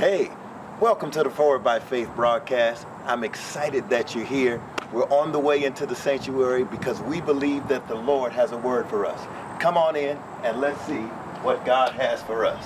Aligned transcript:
Hey, 0.00 0.30
welcome 0.80 1.10
to 1.10 1.22
the 1.22 1.28
Forward 1.28 1.62
by 1.62 1.78
Faith 1.78 2.08
broadcast. 2.16 2.86
I'm 3.04 3.22
excited 3.22 3.90
that 3.90 4.14
you're 4.14 4.24
here. 4.24 4.58
We're 4.94 5.06
on 5.10 5.30
the 5.30 5.38
way 5.38 5.62
into 5.64 5.84
the 5.84 5.94
sanctuary 5.94 6.64
because 6.64 7.02
we 7.02 7.20
believe 7.20 7.68
that 7.68 7.86
the 7.86 7.96
Lord 7.96 8.32
has 8.32 8.52
a 8.52 8.56
word 8.56 8.88
for 8.88 9.04
us. 9.04 9.20
Come 9.60 9.76
on 9.76 9.96
in 9.96 10.16
and 10.42 10.58
let's 10.58 10.80
see 10.86 11.02
what 11.42 11.66
God 11.66 11.92
has 11.92 12.22
for 12.22 12.46
us. 12.46 12.64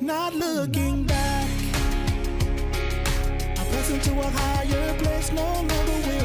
Not 0.00 0.34
looking 0.34 1.04
back, 1.04 1.50
I 3.58 3.68
press 3.70 3.90
into 3.90 4.18
a 4.18 4.24
higher 4.24 4.98
place. 5.00 5.32
No 5.32 5.42
longer 5.42 6.17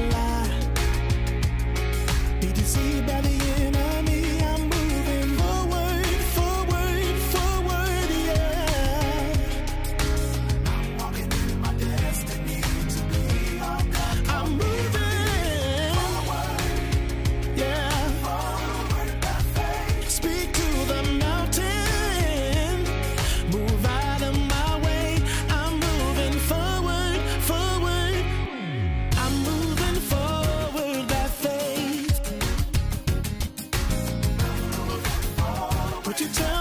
What 36.14 36.22
you 36.22 36.28
tell 36.28 36.53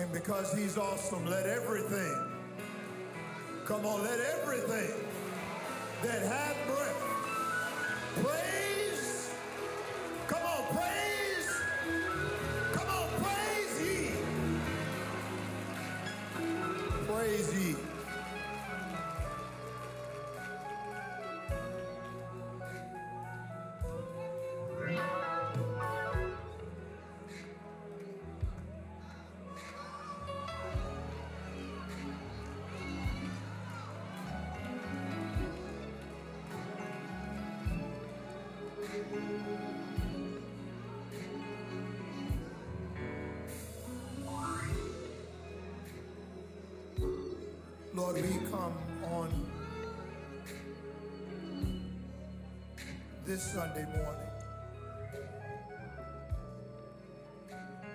And 0.00 0.10
because 0.12 0.54
he's 0.56 0.78
awesome, 0.78 1.26
let 1.26 1.44
everything, 1.44 2.16
come 3.66 3.84
on, 3.84 4.02
let 4.02 4.18
everything 4.18 4.94
that 6.02 6.22
hath 6.22 6.56
breath 6.66 8.24
praise, 8.24 8.79
this 53.30 53.52
Sunday 53.52 53.86
morning 53.96 54.28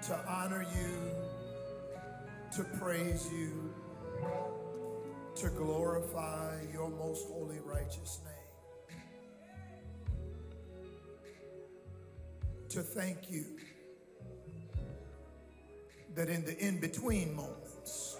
to 0.01 0.17
honor 0.29 0.65
you, 0.73 1.11
to 2.55 2.63
praise 2.79 3.27
you, 3.33 3.73
to 5.35 5.49
glorify 5.49 6.55
your 6.71 6.89
most 6.89 7.27
holy, 7.27 7.59
righteous 7.65 8.21
name, 8.23 8.97
to 12.69 12.79
thank 12.79 13.29
you 13.29 13.43
that 16.15 16.29
in 16.29 16.45
the 16.45 16.57
in 16.65 16.79
between 16.79 17.35
moments, 17.35 18.15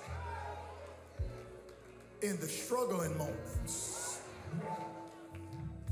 in 2.22 2.38
the 2.42 2.47
struggling 2.47 3.18
moments, 3.18 4.20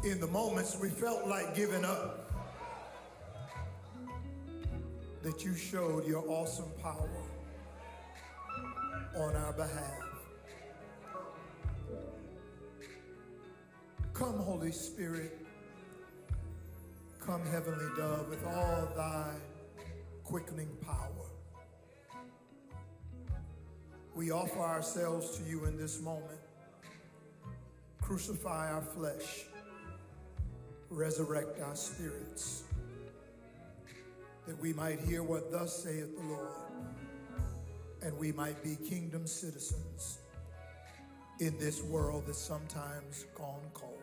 in 0.03 0.19
the 0.19 0.27
moments 0.27 0.77
we 0.79 0.89
felt 0.89 1.27
like 1.27 1.55
giving 1.55 1.85
up, 1.85 2.31
that 5.21 5.45
you 5.45 5.55
showed 5.55 6.05
your 6.05 6.23
awesome 6.27 6.69
power 6.81 7.09
on 9.15 9.35
our 9.35 9.53
behalf. 9.53 10.03
Come, 14.13 14.39
Holy 14.39 14.71
Spirit. 14.71 15.39
Come, 17.25 17.45
Heavenly 17.45 17.85
Dove, 17.95 18.27
with 18.29 18.45
all 18.45 18.89
thy 18.97 19.31
quickening 20.25 20.69
power. 20.85 21.07
We 24.13 24.31
offer 24.31 24.59
ourselves 24.59 25.37
to 25.37 25.43
you 25.49 25.65
in 25.65 25.77
this 25.77 26.01
moment. 26.01 26.39
Crucify 28.01 28.71
our 28.71 28.81
flesh, 28.81 29.45
resurrect 30.93 31.59
our 31.61 31.75
spirits, 31.75 32.63
that 34.47 34.59
we 34.61 34.73
might 34.73 34.99
hear 34.99 35.23
what 35.23 35.51
thus 35.51 35.83
saith 35.83 36.15
the 36.15 36.23
Lord, 36.23 36.47
and 38.01 38.17
we 38.17 38.31
might 38.31 38.61
be 38.63 38.75
kingdom 38.87 39.25
citizens 39.25 40.19
in 41.39 41.57
this 41.57 41.81
world 41.83 42.23
that's 42.27 42.37
sometimes 42.37 43.25
gone 43.35 43.69
cold. 43.73 43.99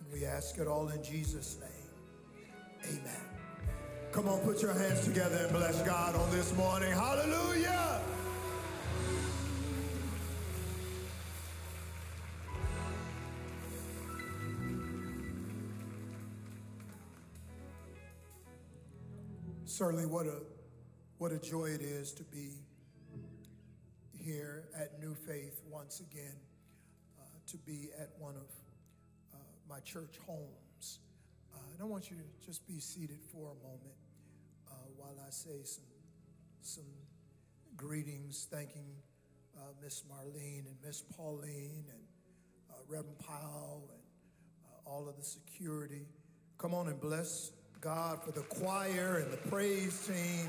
And 0.00 0.12
we 0.12 0.26
ask 0.26 0.58
it 0.58 0.66
all 0.66 0.88
in 0.88 1.02
Jesus' 1.02 1.58
name. 1.60 2.98
Amen. 2.98 3.32
Come 4.10 4.28
on, 4.28 4.40
put 4.40 4.60
your 4.60 4.74
hands 4.74 5.04
together 5.04 5.36
and 5.36 5.52
bless 5.52 5.80
God 5.82 6.16
on 6.16 6.30
this 6.32 6.54
morning. 6.56 6.92
Hallelujah. 6.92 8.00
Certainly, 19.82 20.06
what 20.06 20.26
a 20.26 20.36
what 21.18 21.32
a 21.32 21.40
joy 21.40 21.64
it 21.64 21.80
is 21.80 22.12
to 22.12 22.22
be 22.22 22.50
here 24.16 24.68
at 24.78 25.00
New 25.00 25.12
Faith 25.12 25.60
once 25.68 25.98
again, 25.98 26.36
uh, 27.18 27.24
to 27.48 27.56
be 27.56 27.88
at 27.98 28.10
one 28.16 28.36
of 28.36 28.46
uh, 29.34 29.38
my 29.68 29.80
church 29.80 30.20
homes. 30.24 31.00
Uh, 31.52 31.58
and 31.72 31.82
I 31.82 31.84
want 31.84 32.12
you 32.12 32.16
to 32.16 32.46
just 32.46 32.64
be 32.68 32.78
seated 32.78 33.18
for 33.32 33.50
a 33.50 33.66
moment 33.66 33.98
uh, 34.70 34.74
while 34.96 35.16
I 35.26 35.30
say 35.30 35.64
some 35.64 35.82
some 36.60 36.84
greetings, 37.76 38.46
thanking 38.52 38.86
uh, 39.56 39.62
Miss 39.82 40.04
Marlene 40.08 40.66
and 40.68 40.76
Miss 40.86 41.02
Pauline 41.16 41.86
and 41.90 42.02
uh, 42.70 42.74
Reverend 42.86 43.18
Powell 43.18 43.90
and 43.92 44.02
all 44.86 45.08
of 45.08 45.16
the 45.16 45.24
security 45.24 46.06
Come 46.62 46.74
on 46.74 46.86
and 46.86 47.00
bless 47.00 47.50
God 47.82 48.22
for 48.22 48.30
the 48.30 48.42
choir 48.42 49.24
and 49.24 49.32
the 49.32 49.48
praise 49.50 50.06
team. 50.06 50.48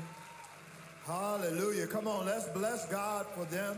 Hallelujah. 1.04 1.88
Come 1.88 2.06
on, 2.06 2.26
let's 2.26 2.46
bless 2.50 2.86
God 2.86 3.26
for 3.34 3.44
them 3.46 3.76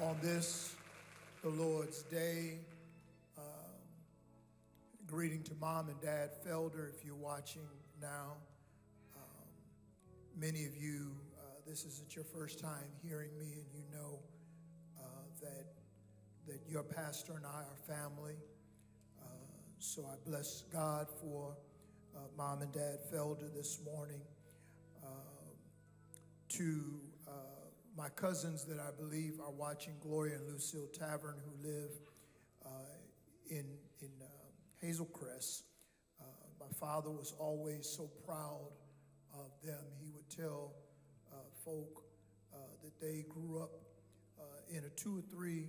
on 0.00 0.16
this, 0.22 0.76
the 1.42 1.48
Lord's 1.48 2.02
Day. 2.04 2.58
Um, 3.36 3.44
greeting 5.08 5.42
to 5.42 5.52
mom 5.60 5.88
and 5.88 6.00
dad 6.00 6.30
Felder 6.46 6.88
if 6.88 7.04
you're 7.04 7.16
watching 7.16 7.66
now. 8.00 8.34
Um, 9.16 9.48
many 10.40 10.64
of 10.64 10.76
you, 10.76 11.10
uh, 11.40 11.56
this 11.66 11.84
isn't 11.84 12.14
your 12.14 12.24
first 12.24 12.60
time 12.60 12.86
hearing 13.02 13.36
me, 13.36 13.46
and 13.46 13.66
you 13.74 13.82
know 13.92 14.20
uh, 15.00 15.02
that, 15.42 15.66
that 16.46 16.60
your 16.70 16.84
pastor 16.84 17.32
and 17.32 17.44
I 17.44 17.62
are 17.62 17.96
family. 17.96 18.36
Uh, 19.84 19.86
so 19.86 20.06
I 20.06 20.28
bless 20.28 20.64
God 20.72 21.06
for 21.20 21.56
uh, 22.16 22.20
mom 22.36 22.62
and 22.62 22.72
dad 22.72 22.98
Felder 23.12 23.52
this 23.54 23.80
morning. 23.84 24.20
Um, 25.02 25.10
to 26.50 27.00
uh, 27.28 27.32
my 27.96 28.08
cousins 28.10 28.64
that 28.64 28.78
I 28.78 28.90
believe 28.98 29.40
are 29.40 29.50
watching, 29.50 29.94
Gloria 30.00 30.36
and 30.36 30.48
Lucille 30.52 30.88
Tavern, 30.98 31.36
who 31.44 31.68
live 31.68 31.90
uh, 32.64 32.68
in, 33.50 33.66
in 34.00 34.10
uh, 34.22 34.84
Hazelcrest. 34.84 35.62
Uh, 36.20 36.24
my 36.60 36.72
father 36.78 37.10
was 37.10 37.34
always 37.38 37.86
so 37.86 38.10
proud 38.26 38.70
of 39.34 39.50
them. 39.64 39.84
He 40.00 40.10
would 40.14 40.30
tell 40.30 40.72
uh, 41.32 41.36
folk 41.64 42.04
uh, 42.52 42.58
that 42.82 43.00
they 43.00 43.24
grew 43.28 43.62
up 43.62 43.70
in 44.70 44.82
a 44.84 45.00
two 45.00 45.18
or 45.18 45.22
three 45.30 45.68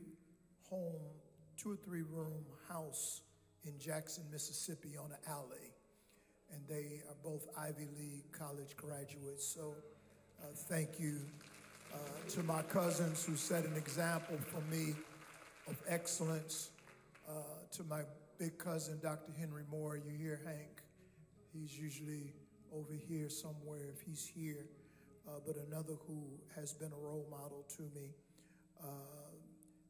home, 0.70 1.02
two 1.58 1.72
or 1.72 1.76
three 1.76 2.02
room 2.02 2.46
house 2.70 3.22
in 3.66 3.80
Jackson, 3.80 4.24
Mississippi 4.32 4.98
on 4.98 5.12
an 5.12 5.18
alley. 5.28 5.72
And 6.54 6.62
they 6.70 7.02
are 7.10 7.16
both 7.24 7.48
Ivy 7.58 7.88
League 7.98 8.32
college 8.32 8.78
graduates. 8.78 9.46
So 9.46 9.74
uh, 10.42 10.48
thank 10.54 11.00
you 11.00 11.20
uh, 11.94 11.98
to 12.30 12.44
my 12.44 12.62
cousins 12.64 13.26
who 13.26 13.36
set 13.36 13.66
an 13.66 13.76
example 13.76 14.38
for 14.38 14.62
me 14.74 14.94
of 15.68 15.76
excellence. 15.88 16.70
Uh, 17.28 17.32
to 17.72 17.84
my 17.86 18.02
big 18.38 18.58
cousin, 18.58 19.00
Dr. 19.02 19.32
Henry 19.38 19.64
Moore, 19.72 19.98
you 19.98 20.12
hear 20.16 20.40
Hank. 20.46 20.84
He's 21.52 21.78
usually 21.78 22.34
over 22.74 22.94
here 22.94 23.30
somewhere 23.30 23.88
if 23.94 24.02
he's 24.02 24.26
here. 24.26 24.66
Uh, 25.28 25.40
but 25.46 25.56
another 25.68 25.94
who 26.08 26.22
has 26.56 26.74
been 26.74 26.92
a 26.92 27.04
role 27.04 27.26
model 27.32 27.66
to 27.78 27.84
me. 28.00 28.12
Uh, 28.84 28.88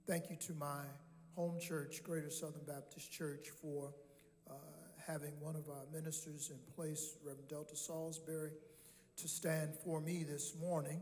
thank 0.08 0.30
you 0.30 0.38
to 0.38 0.54
my 0.54 0.84
home 1.36 1.60
church, 1.60 2.02
Greater 2.02 2.30
Southern 2.30 2.64
Baptist 2.66 3.12
Church, 3.12 3.50
for 3.62 3.94
uh, 4.50 4.54
having 5.06 5.34
one 5.42 5.56
of 5.56 5.68
our 5.70 5.84
ministers 5.94 6.50
in 6.50 6.58
place, 6.76 7.18
Reverend 7.24 7.50
Delta 7.50 7.76
Salisbury, 7.76 8.52
to 9.18 9.28
stand 9.28 9.74
for 9.84 10.00
me 10.00 10.24
this 10.24 10.54
morning. 10.62 11.02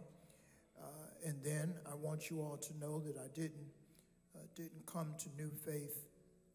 Uh, 0.81 0.87
and 1.25 1.35
then 1.43 1.75
I 1.85 1.93
want 1.95 2.31
you 2.31 2.41
all 2.41 2.57
to 2.57 2.77
know 2.79 2.99
that 3.01 3.15
I 3.17 3.27
didn't, 3.35 3.67
uh, 4.35 4.39
didn't 4.55 4.85
come 4.87 5.13
to 5.19 5.29
New 5.41 5.51
Faith 5.65 6.03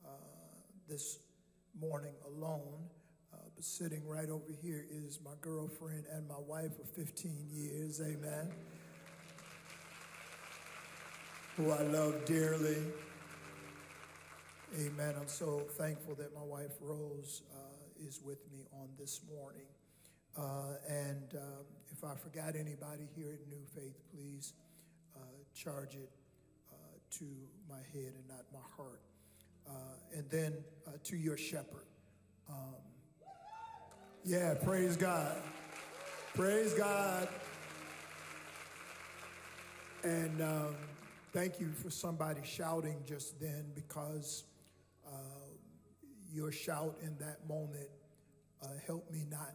uh, 0.05 0.09
this 0.89 1.21
morning 1.81 2.15
alone. 2.27 2.81
Uh, 3.33 3.37
but 3.55 3.65
sitting 3.65 4.05
right 4.09 4.29
over 4.29 4.53
here 4.61 4.87
is 4.91 5.21
my 5.25 5.31
girlfriend 5.41 6.05
and 6.13 6.27
my 6.27 6.41
wife 6.49 6.77
of 6.81 6.89
15 6.91 7.33
years, 7.53 8.01
amen, 8.01 8.51
who 11.57 11.71
I 11.71 11.83
love 11.83 12.25
dearly. 12.25 12.79
Amen. 14.77 15.15
I'm 15.19 15.29
so 15.29 15.63
thankful 15.79 16.15
that 16.17 16.35
my 16.35 16.43
wife 16.43 16.73
Rose 16.83 17.41
uh, 17.55 18.07
is 18.07 18.21
with 18.23 18.39
me 18.53 18.67
on 18.75 18.89
this 18.99 19.23
morning. 19.35 19.67
Uh, 20.37 20.77
and 20.87 21.35
um, 21.37 21.65
if 21.91 22.05
I 22.05 22.15
forgot 22.15 22.55
anybody 22.55 23.09
here 23.17 23.33
at 23.33 23.49
New 23.49 23.65
Faith, 23.75 23.97
please 24.13 24.53
uh, 25.17 25.21
charge 25.55 25.95
it 25.95 26.11
uh, 26.71 26.75
to 27.19 27.25
my 27.69 27.79
head 27.95 28.13
and 28.15 28.29
not 28.29 28.45
my 28.53 28.61
heart. 28.77 29.01
Uh, 29.67 29.73
and 30.15 30.29
then 30.31 30.53
to 31.05 31.17
your 31.17 31.39
shepherd. 31.39 31.87
Um, 32.51 32.75
yeah, 34.25 34.55
praise 34.55 34.97
God. 34.97 35.37
Praise 36.35 36.75
God. 36.75 37.29
And 40.05 40.43
um, 40.43 40.75
thank 41.33 41.59
you 41.59 41.73
for 41.73 41.91
somebody 41.91 42.43
shouting 42.45 42.97
just 43.07 43.41
then 43.41 43.65
because 43.75 44.45
your 46.39 46.53
shout 46.53 46.97
in 47.03 47.17
that 47.19 47.39
moment 47.49 47.89
uh, 48.63 48.69
helped 48.87 49.11
me 49.11 49.25
not 49.29 49.55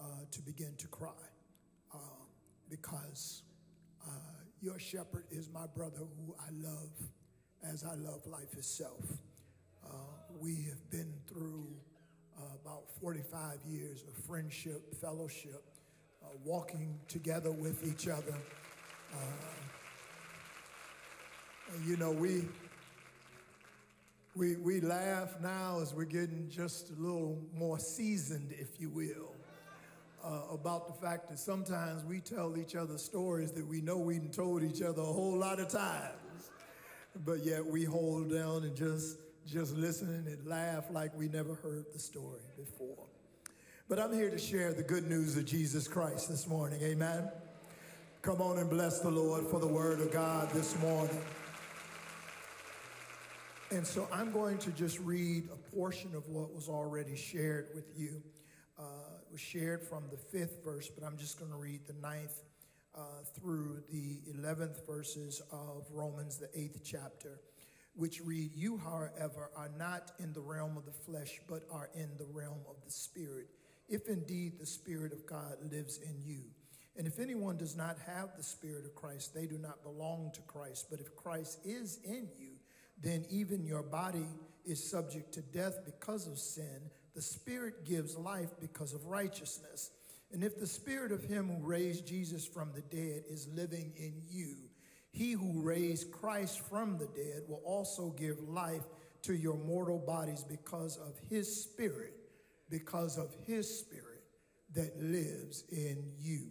uh, 0.00 0.04
to 0.32 0.42
begin 0.42 0.74
to 0.76 0.88
cry 0.88 1.22
uh, 1.94 1.98
because 2.68 3.44
uh, 4.04 4.10
your 4.60 4.76
shepherd 4.80 5.22
is 5.30 5.48
my 5.54 5.66
brother 5.72 5.98
who 5.98 6.34
I 6.40 6.50
love 6.50 6.90
as 7.62 7.84
I 7.84 7.94
love 7.94 8.26
life 8.26 8.54
itself. 8.54 9.04
we 10.40 10.64
have 10.68 10.90
been 10.90 11.12
through 11.28 11.68
about 12.60 12.84
45 13.00 13.58
years 13.68 14.02
of 14.08 14.24
friendship, 14.24 14.82
fellowship, 15.00 15.62
walking 16.44 16.98
together 17.06 17.52
with 17.52 17.86
each 17.86 18.08
other. 18.08 18.36
you 21.86 21.96
know, 21.98 22.10
we 22.10 22.46
we, 24.34 24.56
we 24.56 24.80
laugh 24.80 25.40
now 25.40 25.80
as 25.82 25.92
we're 25.92 26.04
getting 26.04 26.48
just 26.48 26.90
a 26.90 26.94
little 27.00 27.38
more 27.52 27.78
seasoned, 27.78 28.54
if 28.58 28.80
you 28.80 28.88
will, 28.88 29.34
uh, 30.24 30.52
about 30.52 30.86
the 30.86 31.06
fact 31.06 31.28
that 31.30 31.38
sometimes 31.38 32.04
we 32.04 32.20
tell 32.20 32.56
each 32.56 32.76
other 32.76 32.96
stories 32.96 33.52
that 33.52 33.66
we 33.66 33.80
know 33.80 33.98
we've 33.98 34.30
told 34.30 34.62
each 34.62 34.82
other 34.82 35.02
a 35.02 35.04
whole 35.04 35.36
lot 35.36 35.58
of 35.58 35.68
times, 35.68 36.50
but 37.24 37.44
yet 37.44 37.64
we 37.64 37.84
hold 37.84 38.32
down 38.32 38.62
and 38.62 38.76
just, 38.76 39.18
just 39.46 39.76
listen 39.76 40.08
and 40.08 40.46
laugh 40.46 40.84
like 40.90 41.16
we 41.18 41.28
never 41.28 41.54
heard 41.54 41.86
the 41.92 41.98
story 41.98 42.40
before. 42.56 43.06
But 43.88 43.98
I'm 43.98 44.12
here 44.12 44.30
to 44.30 44.38
share 44.38 44.72
the 44.72 44.84
good 44.84 45.08
news 45.08 45.36
of 45.36 45.44
Jesus 45.44 45.88
Christ 45.88 46.28
this 46.28 46.46
morning, 46.46 46.80
amen? 46.82 47.28
Come 48.22 48.40
on 48.40 48.58
and 48.58 48.70
bless 48.70 49.00
the 49.00 49.10
Lord 49.10 49.46
for 49.48 49.58
the 49.58 49.66
word 49.66 50.00
of 50.00 50.12
God 50.12 50.50
this 50.50 50.78
morning. 50.78 51.18
And 53.72 53.86
so 53.86 54.08
I'm 54.12 54.32
going 54.32 54.58
to 54.58 54.72
just 54.72 54.98
read 54.98 55.48
a 55.52 55.76
portion 55.76 56.16
of 56.16 56.26
what 56.26 56.52
was 56.52 56.68
already 56.68 57.14
shared 57.14 57.68
with 57.72 57.84
you. 57.96 58.20
Uh, 58.76 58.82
it 59.22 59.30
was 59.30 59.40
shared 59.40 59.80
from 59.80 60.02
the 60.10 60.16
fifth 60.16 60.64
verse, 60.64 60.88
but 60.88 61.06
I'm 61.06 61.16
just 61.16 61.38
going 61.38 61.52
to 61.52 61.56
read 61.56 61.86
the 61.86 61.92
ninth 61.92 62.34
uh, 62.96 63.02
through 63.38 63.84
the 63.92 64.18
11th 64.36 64.84
verses 64.84 65.40
of 65.52 65.86
Romans, 65.92 66.36
the 66.36 66.48
eighth 66.52 66.80
chapter, 66.84 67.38
which 67.94 68.20
read, 68.20 68.50
You, 68.56 68.76
however, 68.76 69.52
are 69.56 69.70
not 69.78 70.10
in 70.18 70.32
the 70.32 70.40
realm 70.40 70.76
of 70.76 70.84
the 70.84 70.90
flesh, 70.90 71.40
but 71.48 71.62
are 71.70 71.90
in 71.94 72.08
the 72.18 72.26
realm 72.32 72.58
of 72.68 72.74
the 72.84 72.90
Spirit, 72.90 73.46
if 73.88 74.08
indeed 74.08 74.58
the 74.58 74.66
Spirit 74.66 75.12
of 75.12 75.24
God 75.26 75.54
lives 75.70 75.98
in 75.98 76.20
you. 76.24 76.42
And 76.96 77.06
if 77.06 77.20
anyone 77.20 77.56
does 77.56 77.76
not 77.76 77.98
have 78.04 78.30
the 78.36 78.42
Spirit 78.42 78.84
of 78.84 78.96
Christ, 78.96 79.32
they 79.32 79.46
do 79.46 79.58
not 79.58 79.84
belong 79.84 80.32
to 80.34 80.40
Christ. 80.40 80.88
But 80.90 80.98
if 80.98 81.14
Christ 81.14 81.60
is 81.64 82.00
in 82.04 82.28
you, 82.36 82.49
then 83.02 83.24
even 83.30 83.64
your 83.64 83.82
body 83.82 84.26
is 84.64 84.82
subject 84.82 85.32
to 85.34 85.42
death 85.42 85.84
because 85.84 86.26
of 86.26 86.38
sin. 86.38 86.80
The 87.14 87.22
Spirit 87.22 87.84
gives 87.84 88.16
life 88.16 88.50
because 88.60 88.92
of 88.92 89.06
righteousness. 89.06 89.90
And 90.32 90.44
if 90.44 90.58
the 90.58 90.66
Spirit 90.66 91.10
of 91.10 91.24
Him 91.24 91.48
who 91.48 91.66
raised 91.66 92.06
Jesus 92.06 92.46
from 92.46 92.70
the 92.72 92.82
dead 92.82 93.24
is 93.28 93.48
living 93.48 93.92
in 93.96 94.22
you, 94.28 94.56
He 95.10 95.32
who 95.32 95.60
raised 95.62 96.12
Christ 96.12 96.60
from 96.68 96.98
the 96.98 97.08
dead 97.08 97.42
will 97.48 97.62
also 97.64 98.10
give 98.10 98.38
life 98.48 98.84
to 99.22 99.34
your 99.34 99.56
mortal 99.56 99.98
bodies 99.98 100.44
because 100.44 100.96
of 100.98 101.14
His 101.28 101.62
Spirit, 101.62 102.14
because 102.68 103.18
of 103.18 103.34
His 103.46 103.78
Spirit 103.78 104.22
that 104.74 105.02
lives 105.02 105.64
in 105.72 106.04
you. 106.18 106.46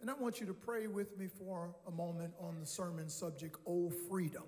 And 0.00 0.08
I 0.08 0.14
want 0.14 0.40
you 0.40 0.46
to 0.46 0.54
pray 0.54 0.86
with 0.86 1.18
me 1.18 1.26
for 1.26 1.74
a 1.86 1.90
moment 1.90 2.32
on 2.40 2.60
the 2.60 2.66
sermon 2.66 3.08
subject, 3.10 3.56
Oh 3.66 3.90
Freedom 4.08 4.44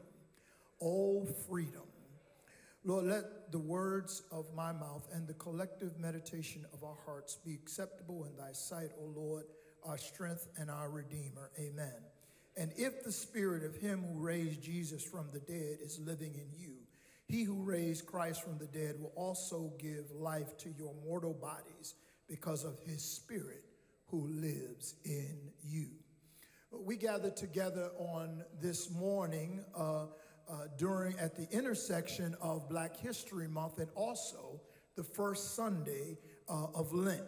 all 0.81 1.29
freedom. 1.49 1.83
Lord, 2.83 3.07
let 3.07 3.53
the 3.53 3.59
words 3.59 4.23
of 4.33 4.47
my 4.55 4.73
mouth 4.73 5.07
and 5.13 5.29
the 5.29 5.35
collective 5.35 5.99
meditation 5.99 6.65
of 6.73 6.83
our 6.83 6.97
hearts 7.05 7.37
be 7.45 7.53
acceptable 7.55 8.25
in 8.25 8.37
thy 8.37 8.53
sight, 8.53 8.91
O 8.99 9.05
Lord, 9.15 9.45
our 9.85 9.99
strength 9.99 10.49
and 10.59 10.71
our 10.71 10.89
Redeemer. 10.89 11.51
Amen. 11.59 11.95
And 12.57 12.73
if 12.77 13.05
the 13.05 13.13
spirit 13.13 13.65
of 13.65 13.77
him 13.77 14.03
who 14.03 14.19
raised 14.19 14.63
Jesus 14.63 15.03
from 15.03 15.27
the 15.33 15.41
dead 15.41 15.79
is 15.83 16.01
living 16.01 16.35
in 16.35 16.49
you, 16.59 16.73
he 17.27 17.45
who 17.45 17.63
raised 17.63 18.07
Christ 18.07 18.43
from 18.43 18.59
the 18.59 18.67
dead 18.67 18.97
will 18.99 19.13
also 19.15 19.73
give 19.79 20.11
life 20.11 20.57
to 20.59 20.71
your 20.77 20.95
mortal 21.07 21.35
bodies 21.35 21.95
because 22.29 22.65
of 22.65 22.79
his 22.81 23.05
spirit 23.05 23.65
who 24.07 24.27
lives 24.27 24.95
in 25.05 25.39
you. 25.63 25.89
We 26.73 26.97
gathered 26.97 27.37
together 27.37 27.91
on 27.99 28.43
this 28.61 28.91
morning. 28.91 29.65
Uh, 29.77 30.07
uh, 30.51 30.67
during 30.77 31.19
at 31.19 31.37
the 31.37 31.49
intersection 31.57 32.35
of 32.41 32.69
Black 32.69 32.97
History 32.97 33.49
Month 33.49 33.79
and 33.79 33.89
also 33.95 34.61
the 34.97 35.05
first 35.05 35.55
Sunday 35.55 36.19
uh, 36.49 36.67
of 36.75 36.93
Lent. 36.93 37.23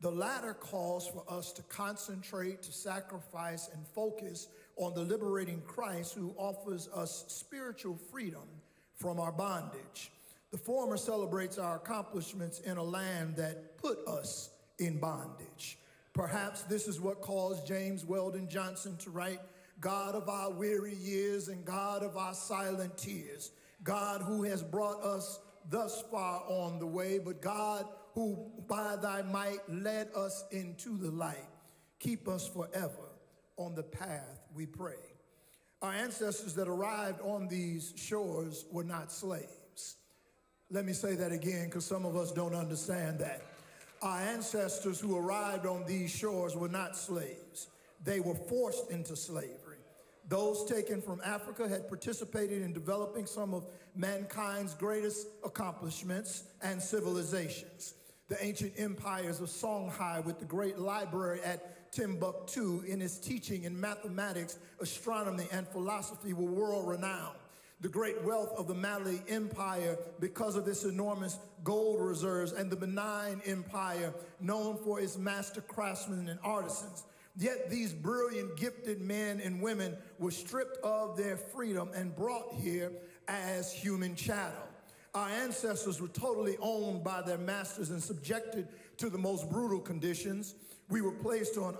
The 0.00 0.10
latter 0.10 0.54
calls 0.54 1.06
for 1.06 1.24
us 1.28 1.52
to 1.52 1.62
concentrate, 1.62 2.62
to 2.62 2.72
sacrifice, 2.72 3.68
and 3.72 3.86
focus 3.86 4.48
on 4.76 4.94
the 4.94 5.02
liberating 5.02 5.62
Christ 5.66 6.14
who 6.14 6.34
offers 6.36 6.88
us 6.88 7.24
spiritual 7.28 7.96
freedom 8.10 8.48
from 8.96 9.20
our 9.20 9.30
bondage. 9.30 10.10
The 10.50 10.58
former 10.58 10.96
celebrates 10.96 11.56
our 11.56 11.76
accomplishments 11.76 12.60
in 12.60 12.78
a 12.78 12.82
land 12.82 13.36
that 13.36 13.78
put 13.78 13.98
us 14.08 14.50
in 14.78 14.98
bondage. 14.98 15.78
Perhaps 16.12 16.64
this 16.64 16.88
is 16.88 17.00
what 17.00 17.22
caused 17.22 17.66
James 17.66 18.04
Weldon 18.04 18.48
Johnson 18.48 18.96
to 18.98 19.10
write, 19.10 19.40
God 19.82 20.14
of 20.14 20.28
our 20.28 20.50
weary 20.50 20.94
years 20.94 21.48
and 21.48 21.64
God 21.64 22.04
of 22.04 22.16
our 22.16 22.34
silent 22.34 22.96
tears, 22.96 23.50
God 23.82 24.22
who 24.22 24.44
has 24.44 24.62
brought 24.62 25.02
us 25.02 25.40
thus 25.68 26.04
far 26.10 26.44
on 26.46 26.78
the 26.78 26.86
way, 26.86 27.18
but 27.18 27.42
God 27.42 27.84
who 28.14 28.38
by 28.68 28.96
thy 28.96 29.22
might 29.22 29.58
led 29.68 30.08
us 30.14 30.44
into 30.52 30.96
the 30.96 31.10
light, 31.10 31.48
keep 31.98 32.28
us 32.28 32.46
forever 32.46 33.10
on 33.56 33.74
the 33.74 33.82
path 33.82 34.40
we 34.54 34.66
pray. 34.66 34.94
Our 35.82 35.92
ancestors 35.92 36.54
that 36.54 36.68
arrived 36.68 37.20
on 37.20 37.48
these 37.48 37.92
shores 37.96 38.66
were 38.70 38.84
not 38.84 39.10
slaves. 39.10 39.96
Let 40.70 40.84
me 40.84 40.92
say 40.92 41.16
that 41.16 41.32
again 41.32 41.66
because 41.66 41.84
some 41.84 42.06
of 42.06 42.16
us 42.16 42.30
don't 42.30 42.54
understand 42.54 43.18
that. 43.18 43.42
Our 44.00 44.20
ancestors 44.20 45.00
who 45.00 45.18
arrived 45.18 45.66
on 45.66 45.84
these 45.86 46.10
shores 46.10 46.54
were 46.54 46.68
not 46.68 46.96
slaves. 46.96 47.66
They 48.04 48.20
were 48.20 48.34
forced 48.34 48.90
into 48.90 49.16
slavery. 49.16 49.61
Those 50.28 50.64
taken 50.64 51.02
from 51.02 51.20
Africa 51.24 51.68
had 51.68 51.88
participated 51.88 52.62
in 52.62 52.72
developing 52.72 53.26
some 53.26 53.52
of 53.52 53.66
mankind's 53.94 54.74
greatest 54.74 55.26
accomplishments 55.44 56.44
and 56.62 56.80
civilizations. 56.80 57.94
The 58.28 58.42
ancient 58.42 58.72
empires 58.78 59.40
of 59.40 59.48
Songhai 59.48 60.24
with 60.24 60.38
the 60.38 60.46
great 60.46 60.78
library 60.78 61.40
at 61.44 61.92
Timbuktu 61.92 62.82
in 62.86 63.02
its 63.02 63.18
teaching 63.18 63.64
in 63.64 63.78
mathematics, 63.78 64.58
astronomy, 64.80 65.46
and 65.52 65.68
philosophy 65.68 66.32
were 66.32 66.50
world 66.50 66.88
renowned. 66.88 67.36
The 67.82 67.88
great 67.88 68.22
wealth 68.22 68.52
of 68.56 68.68
the 68.68 68.74
Mali 68.74 69.20
Empire 69.28 69.98
because 70.20 70.56
of 70.56 70.68
its 70.68 70.84
enormous 70.84 71.38
gold 71.64 72.00
reserves 72.00 72.52
and 72.52 72.70
the 72.70 72.76
Benin 72.76 73.42
Empire 73.44 74.14
known 74.40 74.78
for 74.78 75.00
its 75.00 75.18
master 75.18 75.60
craftsmen 75.60 76.28
and 76.28 76.38
artisans. 76.44 77.02
Yet 77.36 77.70
these 77.70 77.94
brilliant, 77.94 78.56
gifted 78.56 79.00
men 79.00 79.40
and 79.40 79.62
women 79.62 79.96
were 80.18 80.30
stripped 80.30 80.76
of 80.84 81.16
their 81.16 81.36
freedom 81.36 81.90
and 81.94 82.14
brought 82.14 82.52
here 82.54 82.92
as 83.26 83.72
human 83.72 84.14
chattel. 84.14 84.68
Our 85.14 85.28
ancestors 85.28 86.00
were 86.00 86.08
totally 86.08 86.56
owned 86.60 87.04
by 87.04 87.22
their 87.22 87.38
masters 87.38 87.90
and 87.90 88.02
subjected 88.02 88.68
to 88.98 89.10
the 89.10 89.18
most 89.18 89.50
brutal 89.50 89.80
conditions. 89.80 90.54
We 90.88 91.00
were 91.00 91.12
placed 91.12 91.56
on 91.56 91.76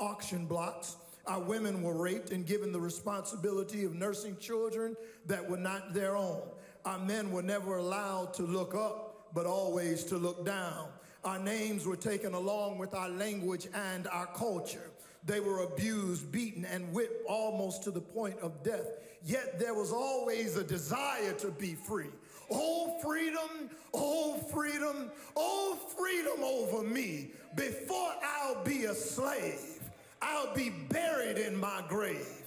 auction 0.00 0.46
blocks. 0.46 0.96
Our 1.26 1.40
women 1.40 1.82
were 1.82 1.96
raped 1.96 2.30
and 2.30 2.44
given 2.46 2.72
the 2.72 2.80
responsibility 2.80 3.84
of 3.84 3.94
nursing 3.94 4.36
children 4.38 4.96
that 5.26 5.48
were 5.48 5.56
not 5.56 5.94
their 5.94 6.16
own. 6.16 6.42
Our 6.84 6.98
men 6.98 7.30
were 7.30 7.42
never 7.42 7.78
allowed 7.78 8.34
to 8.34 8.42
look 8.42 8.74
up, 8.74 9.28
but 9.34 9.46
always 9.46 10.04
to 10.04 10.18
look 10.18 10.44
down. 10.44 10.88
Our 11.24 11.38
names 11.38 11.86
were 11.86 11.96
taken 11.96 12.34
along 12.34 12.76
with 12.76 12.92
our 12.94 13.08
language 13.08 13.66
and 13.72 14.06
our 14.08 14.26
culture. 14.26 14.90
They 15.26 15.40
were 15.40 15.62
abused, 15.62 16.30
beaten, 16.30 16.64
and 16.64 16.92
whipped 16.92 17.26
almost 17.26 17.82
to 17.84 17.90
the 17.90 18.00
point 18.00 18.38
of 18.40 18.62
death. 18.62 18.86
Yet 19.24 19.58
there 19.58 19.72
was 19.72 19.90
always 19.90 20.56
a 20.56 20.64
desire 20.64 21.32
to 21.34 21.50
be 21.50 21.74
free. 21.74 22.10
Oh, 22.50 22.98
freedom, 23.02 23.70
oh, 23.94 24.36
freedom, 24.52 25.10
oh, 25.34 25.78
freedom 25.96 26.44
over 26.44 26.82
me. 26.86 27.30
Before 27.56 28.12
I'll 28.22 28.62
be 28.64 28.84
a 28.84 28.94
slave, 28.94 29.80
I'll 30.20 30.54
be 30.54 30.68
buried 30.68 31.38
in 31.38 31.56
my 31.56 31.82
grave 31.88 32.42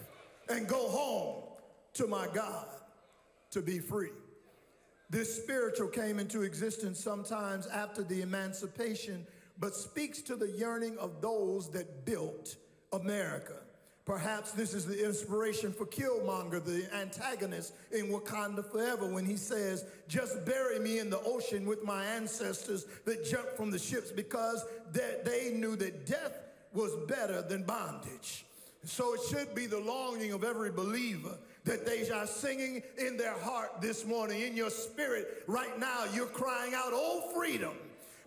and 0.49 0.67
go 0.67 0.87
home 0.87 1.43
to 1.93 2.05
my 2.05 2.27
God 2.31 2.67
to 3.51 3.61
be 3.61 3.79
free. 3.79 4.11
This 5.09 5.41
spiritual 5.41 5.87
came 5.87 6.19
into 6.19 6.43
existence 6.43 6.99
sometimes 6.99 7.65
after 7.67 8.03
the 8.03 8.21
emancipation, 8.21 9.25
but 9.57 9.73
speaks 9.73 10.21
to 10.23 10.35
the 10.35 10.51
yearning 10.51 10.97
of 10.99 11.21
those 11.21 11.71
that 11.71 12.05
built 12.05 12.55
America. 12.93 13.53
Perhaps 14.05 14.53
this 14.53 14.73
is 14.73 14.85
the 14.85 15.05
inspiration 15.05 15.73
for 15.73 15.85
Killmonger, 15.85 16.63
the 16.63 16.87
antagonist 16.95 17.73
in 17.91 18.07
Wakanda 18.07 18.63
Forever, 18.63 19.05
when 19.05 19.25
he 19.25 19.35
says, 19.35 19.83
Just 20.07 20.45
bury 20.45 20.79
me 20.79 20.99
in 20.99 21.09
the 21.09 21.19
ocean 21.23 21.65
with 21.65 21.83
my 21.83 22.05
ancestors 22.05 22.85
that 23.03 23.25
jumped 23.25 23.57
from 23.57 23.69
the 23.69 23.77
ships 23.77 24.13
because 24.13 24.63
they 24.93 25.51
knew 25.53 25.75
that 25.75 26.05
death 26.05 26.39
was 26.73 26.95
better 27.09 27.41
than 27.41 27.63
bondage. 27.63 28.45
So 28.85 29.15
it 29.15 29.19
should 29.29 29.53
be 29.53 29.65
the 29.65 29.79
longing 29.79 30.31
of 30.31 30.45
every 30.45 30.71
believer 30.71 31.37
that 31.65 31.85
they 31.85 32.09
are 32.09 32.25
singing 32.25 32.81
in 32.97 33.17
their 33.17 33.37
heart 33.37 33.81
this 33.81 34.05
morning, 34.05 34.41
in 34.41 34.55
your 34.55 34.69
spirit. 34.69 35.43
Right 35.47 35.77
now, 35.77 36.05
you're 36.13 36.27
crying 36.27 36.73
out, 36.73 36.91
Oh, 36.93 37.29
freedom, 37.35 37.75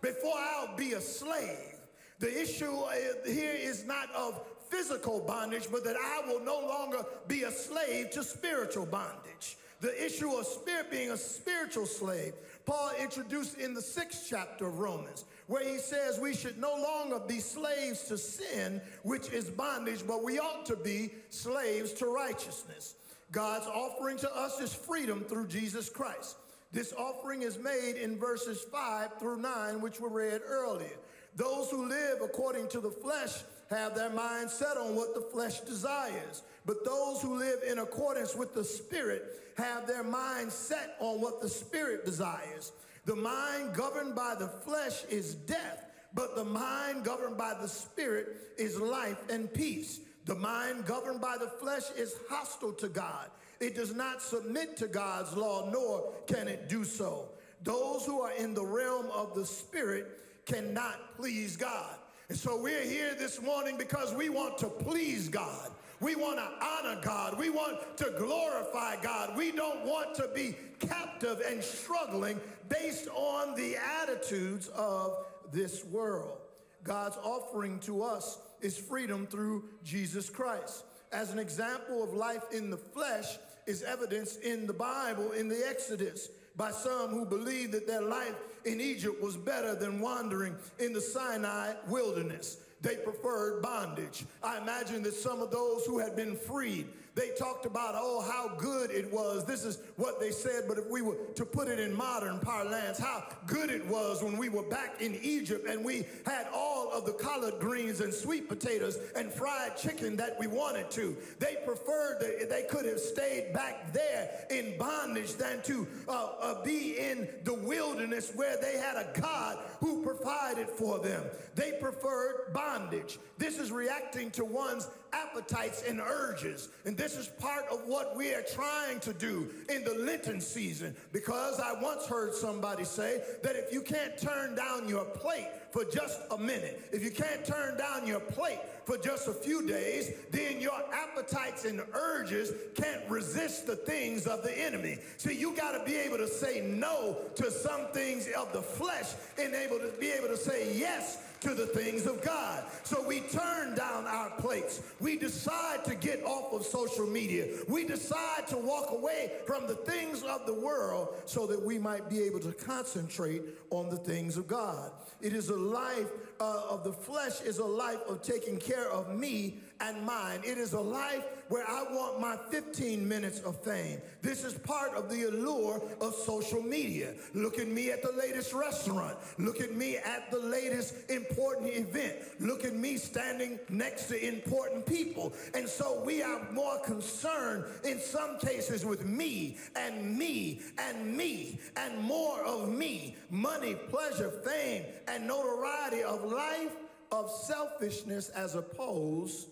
before 0.03 0.37
I'll 0.37 0.77
be 0.77 0.93
a 0.93 1.01
slave. 1.01 1.71
The 2.19 2.43
issue 2.43 2.71
uh, 2.71 2.93
here 3.25 3.55
is 3.55 3.87
not 3.87 4.15
of 4.15 4.45
physical 4.71 5.21
bondage, 5.21 5.69
but 5.71 5.85
that 5.85 5.97
I 5.97 6.23
will 6.27 6.41
no 6.41 6.61
longer 6.61 7.05
be 7.29 7.43
a 7.43 7.51
slave 7.51 8.11
to 8.13 8.23
spiritual 8.23 8.87
bondage. 8.87 9.57
The 9.81 10.05
issue 10.05 10.31
of 10.33 10.47
spirit 10.47 10.91
being 10.91 11.11
a 11.11 11.17
spiritual 11.17 11.87
slave, 11.87 12.35
Paul 12.67 12.93
introduced 13.01 13.59
in 13.59 13.73
the 13.73 13.81
sixth 13.81 14.27
chapter 14.29 14.67
of 14.67 14.79
Romans, 14.79 15.25
where 15.47 15.67
he 15.67 15.79
says 15.79 16.21
we 16.21 16.35
should 16.35 16.59
no 16.59 16.75
longer 16.75 17.19
be 17.27 17.41
slaves 17.41 18.05
to 18.05 18.19
sin, 18.19 18.81
which 19.03 19.31
is 19.31 19.49
bondage, 19.49 20.07
but 20.07 20.23
we 20.23 20.39
ought 20.39 20.67
to 20.67 20.77
be 20.77 21.11
slaves 21.31 21.93
to 21.95 22.07
righteousness. 22.07 22.95
God's 23.33 23.67
offering 23.67 24.19
to 24.19 24.37
us 24.37 24.61
is 24.61 24.75
freedom 24.75 25.25
through 25.25 25.47
Jesus 25.47 25.89
Christ. 25.89 26.37
This 26.73 26.93
offering 26.93 27.43
is 27.43 27.59
made 27.59 27.97
in 27.97 28.19
verses 28.19 28.63
5 28.71 29.19
through 29.19 29.41
9, 29.41 29.81
which 29.81 29.99
were 29.99 30.11
read 30.11 30.43
earlier. 30.47 30.99
Those 31.37 31.71
who 31.71 31.89
live 31.89 32.21
according 32.23 32.69
to 32.69 32.81
the 32.81 32.91
flesh 32.91 33.43
have 33.71 33.95
their 33.95 34.11
mind 34.11 34.51
set 34.51 34.77
on 34.77 34.97
what 34.97 35.15
the 35.15 35.21
flesh 35.21 35.61
desires. 35.61 36.43
But 36.67 36.85
those 36.85 37.23
who 37.23 37.39
live 37.39 37.61
in 37.69 37.79
accordance 37.79 38.35
with 38.35 38.55
the 38.55 38.65
Spirit 38.65 39.25
have 39.57 39.87
their 39.87 40.03
mind 40.03 40.53
set 40.53 40.97
on 41.01 41.21
what 41.21 41.41
the 41.41 41.49
Spirit 41.49 42.05
desires. 42.05 42.73
The 43.07 43.17
mind 43.17 43.75
governed 43.75 44.15
by 44.15 44.35
the 44.39 44.49
flesh 44.49 45.05
is 45.05 45.35
death, 45.35 45.87
but 46.15 46.37
the 46.37 46.45
mind 46.45 47.05
governed 47.05 47.39
by 47.39 47.55
the 47.61 47.69
Spirit 47.69 48.37
is 48.59 48.79
life 48.79 49.19
and 49.31 49.53
peace. 49.53 50.01
The 50.27 50.35
mind 50.35 50.85
governed 50.85 51.21
by 51.21 51.37
the 51.39 51.49
flesh 51.49 51.85
is 51.97 52.15
hostile 52.29 52.73
to 52.75 52.89
God. 52.89 53.31
It 53.61 53.75
does 53.75 53.95
not 53.95 54.23
submit 54.23 54.77
to 54.79 54.87
God's 54.87 55.35
law, 55.37 55.71
nor 55.71 56.13
can 56.27 56.49
it 56.49 56.69
do 56.69 56.85
so. 56.85 57.29
Those 57.63 58.05
who 58.05 58.21
are 58.21 58.33
in 58.33 58.55
the 58.55 58.65
realm 58.65 59.07
of 59.13 59.35
the 59.35 59.47
Spirit 59.47 60.19
cannot 60.47 61.17
please 61.17 61.57
God. 61.57 61.97
And 62.31 62.39
so 62.39 62.57
we're 62.57 62.85
here 62.85 63.17
this 63.19 63.43
morning 63.43 63.77
because 63.77 64.15
we 64.15 64.29
want 64.29 64.57
to 64.59 64.69
please 64.69 65.29
God. 65.29 65.69
We 65.99 66.15
want 66.15 66.37
to 66.37 66.49
honor 66.65 67.01
God. 67.03 67.37
We 67.37 67.51
want 67.51 67.97
to 67.97 68.15
glorify 68.17 69.03
God. 69.03 69.37
We 69.37 69.51
don't 69.51 69.85
want 69.85 70.15
to 70.15 70.29
be 70.33 70.55
captive 70.79 71.43
and 71.45 71.61
struggling 71.61 72.41
based 72.69 73.09
on 73.09 73.57
the 73.57 73.75
attitudes 74.01 74.69
of 74.69 75.27
this 75.51 75.85
world. 75.85 76.39
God's 76.85 77.17
offering 77.17 77.81
to 77.81 78.05
us 78.05 78.39
is 78.61 78.79
freedom 78.79 79.27
through 79.27 79.65
Jesus 79.83 80.31
Christ. 80.31 80.85
As 81.11 81.33
an 81.33 81.41
example 81.41 82.01
of 82.01 82.15
life 82.15 82.45
in 82.53 82.71
the 82.71 82.77
flesh 82.77 83.39
is 83.67 83.83
evidenced 83.83 84.41
in 84.43 84.69
the 84.69 84.73
Bible 84.73 85.33
in 85.33 85.49
the 85.49 85.67
Exodus 85.69 86.29
by 86.57 86.71
some 86.71 87.11
who 87.11 87.25
believed 87.25 87.73
that 87.73 87.87
their 87.87 88.03
life 88.03 88.35
in 88.65 88.81
Egypt 88.81 89.23
was 89.23 89.37
better 89.37 89.75
than 89.75 90.01
wandering 90.01 90.55
in 90.79 90.93
the 90.93 91.01
Sinai 91.01 91.75
wilderness. 91.89 92.59
They 92.83 92.97
preferred 92.97 93.63
bondage. 93.63 94.25
I 94.43 94.59
imagine 94.59 95.03
that 95.03 95.15
some 95.15 95.43
of 95.43 95.51
those 95.51 95.85
who 95.85 95.99
had 95.99 96.17
been 96.17 96.37
freed, 96.37 96.87
they 97.15 97.31
talked 97.39 97.67
about, 97.67 97.95
oh, 97.97 98.21
how 98.21 98.55
good 98.57 98.91
it 98.91 99.13
was. 99.13 99.45
This 99.45 99.65
is 99.65 99.79
what 99.97 100.21
they 100.21 100.31
said, 100.31 100.65
but 100.69 100.79
if 100.79 100.89
we 100.89 101.03
were 101.03 101.17
to 101.35 101.45
put 101.45 101.69
it 101.69 101.79
in 101.79 101.93
modern 101.93 102.39
parlance, 102.41 102.99
how 102.99 103.25
good 103.47 103.71
it 103.71 103.87
was 103.87 104.23
when 104.23 104.37
we 104.37 104.49
were 104.49 104.63
back 104.63 105.01
in 105.01 105.19
Egypt 105.23 105.67
and 105.69 105.85
we 105.85 106.07
had 106.25 106.47
all 106.55 106.93
of 106.93 107.05
the 107.05 107.13
collard 107.13 107.55
greens 107.61 108.01
and 108.01 108.13
sweet 108.13 108.49
potatoes 108.49 108.99
and 109.17 109.31
fried 109.33 109.77
chicken 109.77 110.17
that 110.17 110.37
we 110.39 110.47
wanted 110.47 110.91
to. 110.93 111.17
They 111.39 111.57
preferred 111.65 112.21
that 112.21 112.49
they 112.49 112.65
could 112.71 112.87
have 112.87 113.01
stayed 113.01 113.53
back 113.53 113.93
there 113.93 114.31
in 114.51 114.79
bondage 114.79 115.35
than 115.35 115.63
to 115.63 115.87
uh, 116.09 116.29
uh, 116.41 116.65
be 116.65 116.99
in 116.99 117.29
the 117.45 117.55
wilderness 117.55 118.33
where 118.35 118.57
they 118.61 118.79
had 118.79 118.97
a 118.97 119.21
God 119.21 119.59
who 119.81 120.03
provided 120.03 120.69
for 120.69 120.99
them. 120.99 121.25
They 121.55 121.73
preferred 121.73 122.53
bondage 122.53 122.71
bondage. 122.91 123.19
This 123.39 123.59
is 123.59 123.71
reacting 123.71 124.31
to 124.33 124.45
one's 124.45 124.89
appetites 125.13 125.83
and 125.87 126.01
urges. 126.01 126.69
And 126.85 126.97
this 126.97 127.17
is 127.17 127.29
part 127.29 127.65
of 127.71 127.81
what 127.87 128.17
we 128.17 128.35
are 128.35 128.43
trying 128.43 129.01
to 129.01 129.13
do 129.13 129.49
in 129.69 129.85
the 129.85 129.95
Lenten 129.95 130.41
season. 130.41 130.95
Because 131.13 131.61
I 131.61 131.81
once 131.81 132.07
heard 132.07 132.35
somebody 132.35 132.85
say 132.85 133.23
that 133.43 133.57
if 133.57 133.73
you 133.73 133.83
can't 133.83 134.17
turn 134.19 134.55
down 134.55 134.89
your 134.89 135.05
plate 135.05 135.49
for 135.71 135.85
just 135.85 136.21
a 136.31 136.39
minute, 136.39 136.89
if 136.93 137.05
you 137.05 137.11
can't 137.11 137.45
turn 137.45 137.79
down 137.79 138.07
your 138.07 138.21
plate 138.21 138.61
for 138.85 138.97
just 138.99 139.29
a 139.29 139.33
few 139.33 139.67
days, 139.67 140.13
then 140.31 140.61
your 140.61 140.81
appetites 140.93 141.65
and 141.65 141.81
urges 141.93 142.53
can't 142.75 143.09
resist 143.09 143.67
the 143.67 143.77
things 143.77 144.27
of 144.27 144.43
the 144.43 144.59
enemy. 144.59 144.99
See, 145.17 145.35
you 145.35 145.55
got 145.57 145.73
to 145.79 145.85
be 145.85 145.97
able 145.97 146.19
to 146.19 146.29
say 146.29 146.61
no 146.61 147.19
to 147.37 147.51
some 147.51 147.87
things 147.93 148.29
of 148.37 148.53
the 148.53 148.63
flesh 148.63 149.13
and 149.39 149.55
able 149.55 149.79
to 149.79 149.93
be 150.01 150.11
able 150.11 150.29
to 150.29 150.37
say 150.37 150.77
yes 150.77 151.19
to 151.41 151.55
the 151.55 151.67
things 151.67 152.07
of 152.07 152.23
God. 152.23 152.65
So 152.85 153.07
we 153.07 153.21
turn 153.21 153.75
down 153.75 154.07
our 154.07 154.31
plates. 154.39 154.83
We 155.01 155.17
decide 155.17 155.85
to 155.87 155.95
get 155.95 156.23
off 156.25 156.53
of 156.53 156.65
social 156.65 157.07
media. 157.07 157.47
We 157.69 157.85
decide 157.85 158.47
to 158.49 158.57
walk 158.57 158.91
away 158.91 159.33
from 159.47 159.67
the 159.67 159.75
things 159.75 160.23
of 160.23 160.47
the 160.47 160.55
world 160.55 161.15
so 161.27 161.47
that 161.47 161.61
we 161.61 161.79
might 161.79 162.09
be 162.09 162.23
able 162.23 162.41
to 162.41 162.53
concentrate 162.53 163.43
on 163.71 163.89
the 163.91 163.97
things 163.97 164.37
of 164.37 164.47
God. 164.47 164.91
It 165.21 165.33
is 165.33 165.49
a 165.49 165.57
life 165.57 166.09
uh, 166.41 166.63
of 166.71 166.85
the 166.85 166.93
flesh 166.93 167.43
is 167.43 167.59
a 167.59 167.65
life 167.65 168.01
of 168.09 168.23
taking 168.23 168.59
care 168.59 168.91
of 168.91 169.15
me 169.15 169.59
and 169.81 170.05
mine. 170.05 170.41
It 170.45 170.59
is 170.59 170.73
a 170.73 170.81
life 170.81 171.25
where 171.49 171.69
I 171.69 171.85
want 171.91 172.21
my 172.21 172.37
15 172.51 173.07
minutes 173.07 173.41
of 173.41 173.63
fame. 173.63 174.01
This 174.23 174.45
is 174.45 174.55
part 174.55 174.95
of 174.95 175.11
the 175.11 175.25
allure 175.25 175.83
of 176.01 176.15
social 176.15 176.63
media. 176.63 177.15
Look 177.35 177.59
at 177.59 177.67
me 177.67 177.91
at 177.91 178.03
the 178.03 178.13
latest 178.13 178.53
restaurant. 178.53 179.17
Look 179.39 179.61
at 179.61 179.75
me 179.75 179.97
at 179.97 180.31
the 180.31 180.39
latest 180.39 181.11
important 181.11 181.75
event. 181.75 182.17
Look 182.39 182.65
at 182.65 182.75
me 182.75 182.97
standing 182.97 183.59
next 183.69 184.07
to 184.09 184.29
important 184.29 184.87
people. 184.87 185.33
And 185.55 185.69
so 185.69 186.03
we 186.05 186.23
are 186.23 186.41
more 186.53 186.79
concerned 186.85 187.65
in 187.85 187.99
some 187.99 188.39
cases 188.39 188.85
with 188.85 189.05
me 189.05 189.59
and 189.77 190.17
me 190.17 190.61
and 190.79 191.17
me 191.17 191.59
and 191.77 191.99
more 191.99 192.43
of 192.45 192.69
me. 192.69 193.17
Money, 193.31 193.75
pleasure, 193.75 194.31
fame, 194.31 194.85
and 195.09 195.27
notoriety 195.27 196.03
of 196.03 196.30
life 196.31 196.77
of 197.13 197.31
selfishness 197.31 198.29
as 198.31 198.55
opposed 198.55 199.49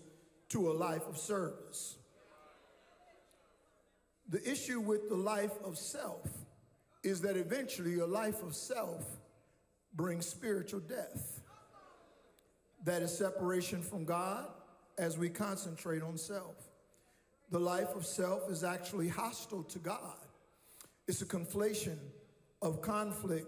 to 0.49 0.71
a 0.71 0.73
life 0.73 1.07
of 1.07 1.17
service. 1.17 1.95
The 4.29 4.49
issue 4.49 4.79
with 4.79 5.09
the 5.09 5.15
life 5.15 5.53
of 5.63 5.77
self 5.77 6.27
is 7.03 7.21
that 7.21 7.35
eventually 7.35 7.99
a 7.99 8.05
life 8.05 8.43
of 8.43 8.55
self 8.55 9.05
brings 9.93 10.27
spiritual 10.27 10.81
death. 10.81 11.41
That 12.85 13.01
is 13.01 13.17
separation 13.17 13.81
from 13.81 14.05
God 14.05 14.47
as 14.97 15.17
we 15.17 15.29
concentrate 15.29 16.01
on 16.01 16.17
self. 16.17 16.55
The 17.51 17.59
life 17.59 17.95
of 17.95 18.05
self 18.05 18.49
is 18.51 18.63
actually 18.63 19.07
hostile 19.07 19.63
to 19.63 19.79
God. 19.79 20.17
It's 21.07 21.21
a 21.21 21.25
conflation 21.25 21.97
of 22.61 22.81
conflict, 22.81 23.47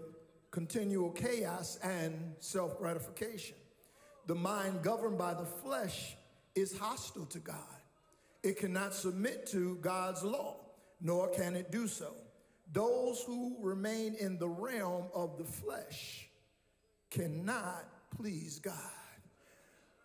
continual 0.52 1.10
chaos, 1.10 1.78
and 1.82 2.34
self 2.38 2.78
gratification. 2.78 3.56
The 4.26 4.34
mind 4.36 4.82
governed 4.82 5.18
by 5.18 5.34
the 5.34 5.46
flesh 5.46 6.14
is 6.54 6.78
hostile 6.78 7.26
to 7.26 7.40
God. 7.40 7.56
It 8.44 8.58
cannot 8.58 8.94
submit 8.94 9.46
to 9.48 9.76
God's 9.80 10.22
law, 10.22 10.58
nor 11.00 11.28
can 11.28 11.56
it 11.56 11.72
do 11.72 11.88
so. 11.88 12.14
Those 12.72 13.22
who 13.26 13.56
remain 13.60 14.14
in 14.14 14.38
the 14.38 14.48
realm 14.48 15.06
of 15.14 15.38
the 15.38 15.44
flesh 15.44 16.28
cannot 17.10 17.84
please 18.16 18.58
God. 18.58 18.74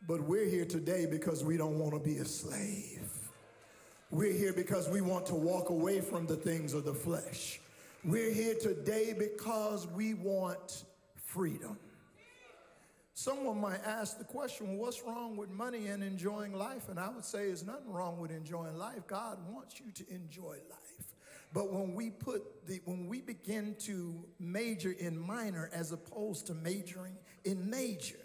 But 0.07 0.21
we're 0.21 0.49
here 0.49 0.65
today 0.65 1.05
because 1.05 1.43
we 1.43 1.57
don't 1.57 1.77
want 1.77 1.93
to 1.93 1.99
be 1.99 2.17
a 2.17 2.25
slave. 2.25 3.09
We're 4.11 4.33
here 4.33 4.53
because 4.53 4.87
we 4.87 5.01
want 5.01 5.25
to 5.27 5.35
walk 5.35 5.69
away 5.69 5.99
from 5.99 6.25
the 6.25 6.37
things 6.37 6.73
of 6.73 6.85
the 6.85 6.93
flesh. 6.93 7.59
We're 8.07 8.31
here 8.31 8.55
today 8.55 9.13
because 9.13 9.85
we 9.85 10.13
want 10.13 10.85
freedom. 11.25 11.77
Someone 13.13 13.59
might 13.59 13.85
ask 13.85 14.17
the 14.17 14.23
question, 14.23 14.77
what's 14.77 15.03
wrong 15.03 15.35
with 15.35 15.49
money 15.49 15.87
and 15.87 16.01
enjoying 16.01 16.53
life? 16.53 16.87
And 16.87 17.01
I 17.01 17.09
would 17.09 17.25
say 17.25 17.47
there's 17.47 17.65
nothing 17.65 17.91
wrong 17.91 18.17
with 18.17 18.31
enjoying 18.31 18.77
life. 18.77 19.05
God 19.07 19.39
wants 19.49 19.81
you 19.81 19.91
to 19.91 20.09
enjoy 20.09 20.55
life. 20.69 21.15
But 21.51 21.73
when 21.73 21.93
we 21.95 22.09
put 22.09 22.65
the 22.65 22.79
when 22.85 23.07
we 23.09 23.19
begin 23.19 23.75
to 23.79 24.23
major 24.39 24.91
in 24.91 25.19
minor 25.19 25.69
as 25.73 25.91
opposed 25.91 26.47
to 26.47 26.53
majoring 26.53 27.17
in 27.43 27.69
major, 27.69 28.19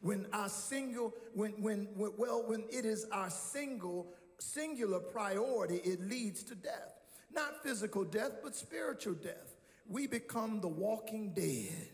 when 0.00 0.26
our 0.32 0.48
single, 0.48 1.12
when 1.34 1.50
when, 1.60 1.88
when 1.94 2.12
well, 2.16 2.42
when 2.46 2.64
it 2.70 2.86
is 2.86 3.06
our 3.12 3.28
single 3.28 4.06
singular 4.38 4.98
priority, 4.98 5.76
it 5.84 6.00
leads 6.00 6.42
to 6.44 6.54
death. 6.54 6.95
Not 7.36 7.62
physical 7.62 8.04
death, 8.04 8.32
but 8.42 8.56
spiritual 8.56 9.14
death. 9.14 9.54
We 9.88 10.06
become 10.08 10.60
the 10.60 10.68
walking 10.68 11.34
dead 11.34 11.88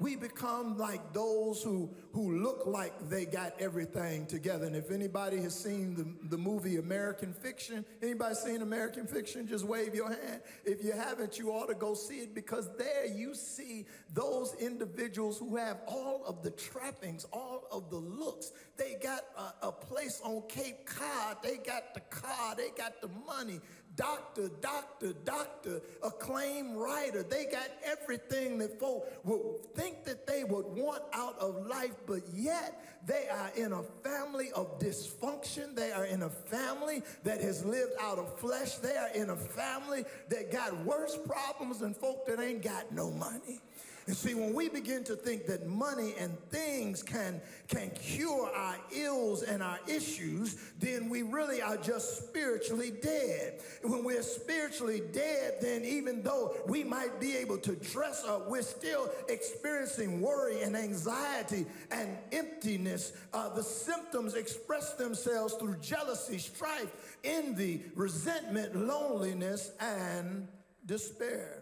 we 0.00 0.16
become 0.16 0.78
like 0.78 1.12
those 1.12 1.62
who, 1.62 1.90
who 2.14 2.40
look 2.42 2.62
like 2.64 3.10
they 3.10 3.26
got 3.26 3.52
everything 3.60 4.24
together. 4.24 4.64
And 4.64 4.74
if 4.74 4.90
anybody 4.90 5.36
has 5.42 5.54
seen 5.54 5.94
the, 5.94 6.28
the 6.30 6.38
movie 6.38 6.78
American 6.78 7.34
Fiction, 7.34 7.84
anybody 8.02 8.34
seen 8.34 8.62
American 8.62 9.06
Fiction, 9.06 9.46
just 9.46 9.66
wave 9.66 9.94
your 9.94 10.08
hand. 10.08 10.40
If 10.64 10.82
you 10.82 10.92
haven't, 10.92 11.38
you 11.38 11.50
ought 11.50 11.68
to 11.68 11.74
go 11.74 11.92
see 11.92 12.20
it 12.20 12.34
because 12.34 12.70
there 12.78 13.06
you 13.06 13.34
see 13.34 13.84
those 14.14 14.54
individuals 14.58 15.38
who 15.38 15.56
have 15.56 15.82
all 15.86 16.22
of 16.26 16.42
the 16.42 16.50
trappings, 16.52 17.26
all 17.30 17.64
of 17.70 17.90
the 17.90 17.98
looks. 17.98 18.52
They 18.78 18.96
got 19.02 19.20
a, 19.36 19.66
a 19.66 19.72
place 19.72 20.22
on 20.24 20.42
Cape 20.48 20.86
Cod. 20.86 21.36
They 21.42 21.58
got 21.58 21.92
the 21.92 22.00
car. 22.00 22.54
They 22.56 22.70
got 22.70 23.02
the 23.02 23.10
money 23.26 23.60
doctor, 23.96 24.48
doctor, 24.60 25.12
doctor, 25.24 25.80
acclaimed 26.02 26.76
writer. 26.76 27.22
They 27.22 27.46
got 27.46 27.68
everything 27.84 28.58
that 28.58 28.78
folk 28.78 29.06
would 29.24 29.74
think 29.74 30.04
that 30.04 30.26
they 30.26 30.44
would 30.44 30.66
want 30.66 31.02
out 31.12 31.38
of 31.38 31.66
life, 31.66 31.94
but 32.06 32.22
yet 32.32 32.82
they 33.06 33.28
are 33.28 33.50
in 33.56 33.72
a 33.72 33.82
family 34.04 34.52
of 34.52 34.78
dysfunction. 34.78 35.74
They 35.74 35.92
are 35.92 36.04
in 36.04 36.22
a 36.22 36.30
family 36.30 37.02
that 37.24 37.40
has 37.40 37.64
lived 37.64 37.92
out 38.00 38.18
of 38.18 38.38
flesh. 38.38 38.76
They 38.76 38.96
are 38.96 39.10
in 39.14 39.30
a 39.30 39.36
family 39.36 40.04
that 40.28 40.52
got 40.52 40.84
worse 40.84 41.18
problems 41.26 41.80
than 41.80 41.94
folk 41.94 42.26
that 42.26 42.40
ain't 42.40 42.62
got 42.62 42.92
no 42.92 43.10
money. 43.10 43.60
And 44.10 44.16
see, 44.16 44.34
when 44.34 44.54
we 44.54 44.68
begin 44.68 45.04
to 45.04 45.14
think 45.14 45.46
that 45.46 45.68
money 45.68 46.16
and 46.18 46.36
things 46.50 47.00
can, 47.00 47.40
can 47.68 47.90
cure 47.90 48.50
our 48.52 48.74
ills 48.90 49.44
and 49.44 49.62
our 49.62 49.78
issues, 49.86 50.56
then 50.80 51.08
we 51.08 51.22
really 51.22 51.62
are 51.62 51.76
just 51.76 52.26
spiritually 52.26 52.90
dead. 52.90 53.60
When 53.84 54.02
we're 54.02 54.24
spiritually 54.24 55.00
dead, 55.12 55.58
then 55.60 55.84
even 55.84 56.24
though 56.24 56.56
we 56.66 56.82
might 56.82 57.20
be 57.20 57.36
able 57.36 57.58
to 57.58 57.76
dress 57.76 58.24
up, 58.24 58.50
we're 58.50 58.62
still 58.62 59.08
experiencing 59.28 60.20
worry 60.20 60.60
and 60.62 60.76
anxiety 60.76 61.64
and 61.92 62.18
emptiness. 62.32 63.12
Uh, 63.32 63.50
the 63.50 63.62
symptoms 63.62 64.34
express 64.34 64.94
themselves 64.94 65.54
through 65.54 65.76
jealousy, 65.76 66.38
strife, 66.38 67.16
envy, 67.22 67.84
resentment, 67.94 68.74
loneliness, 68.74 69.70
and 69.78 70.48
despair. 70.84 71.59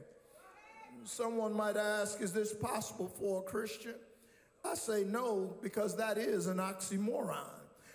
Someone 1.08 1.54
might 1.54 1.78
ask, 1.78 2.20
is 2.20 2.34
this 2.34 2.52
possible 2.52 3.08
for 3.18 3.40
a 3.40 3.42
Christian? 3.42 3.94
I 4.62 4.74
say 4.74 5.04
no, 5.04 5.56
because 5.62 5.96
that 5.96 6.18
is 6.18 6.46
an 6.46 6.58
oxymoron. 6.58 7.48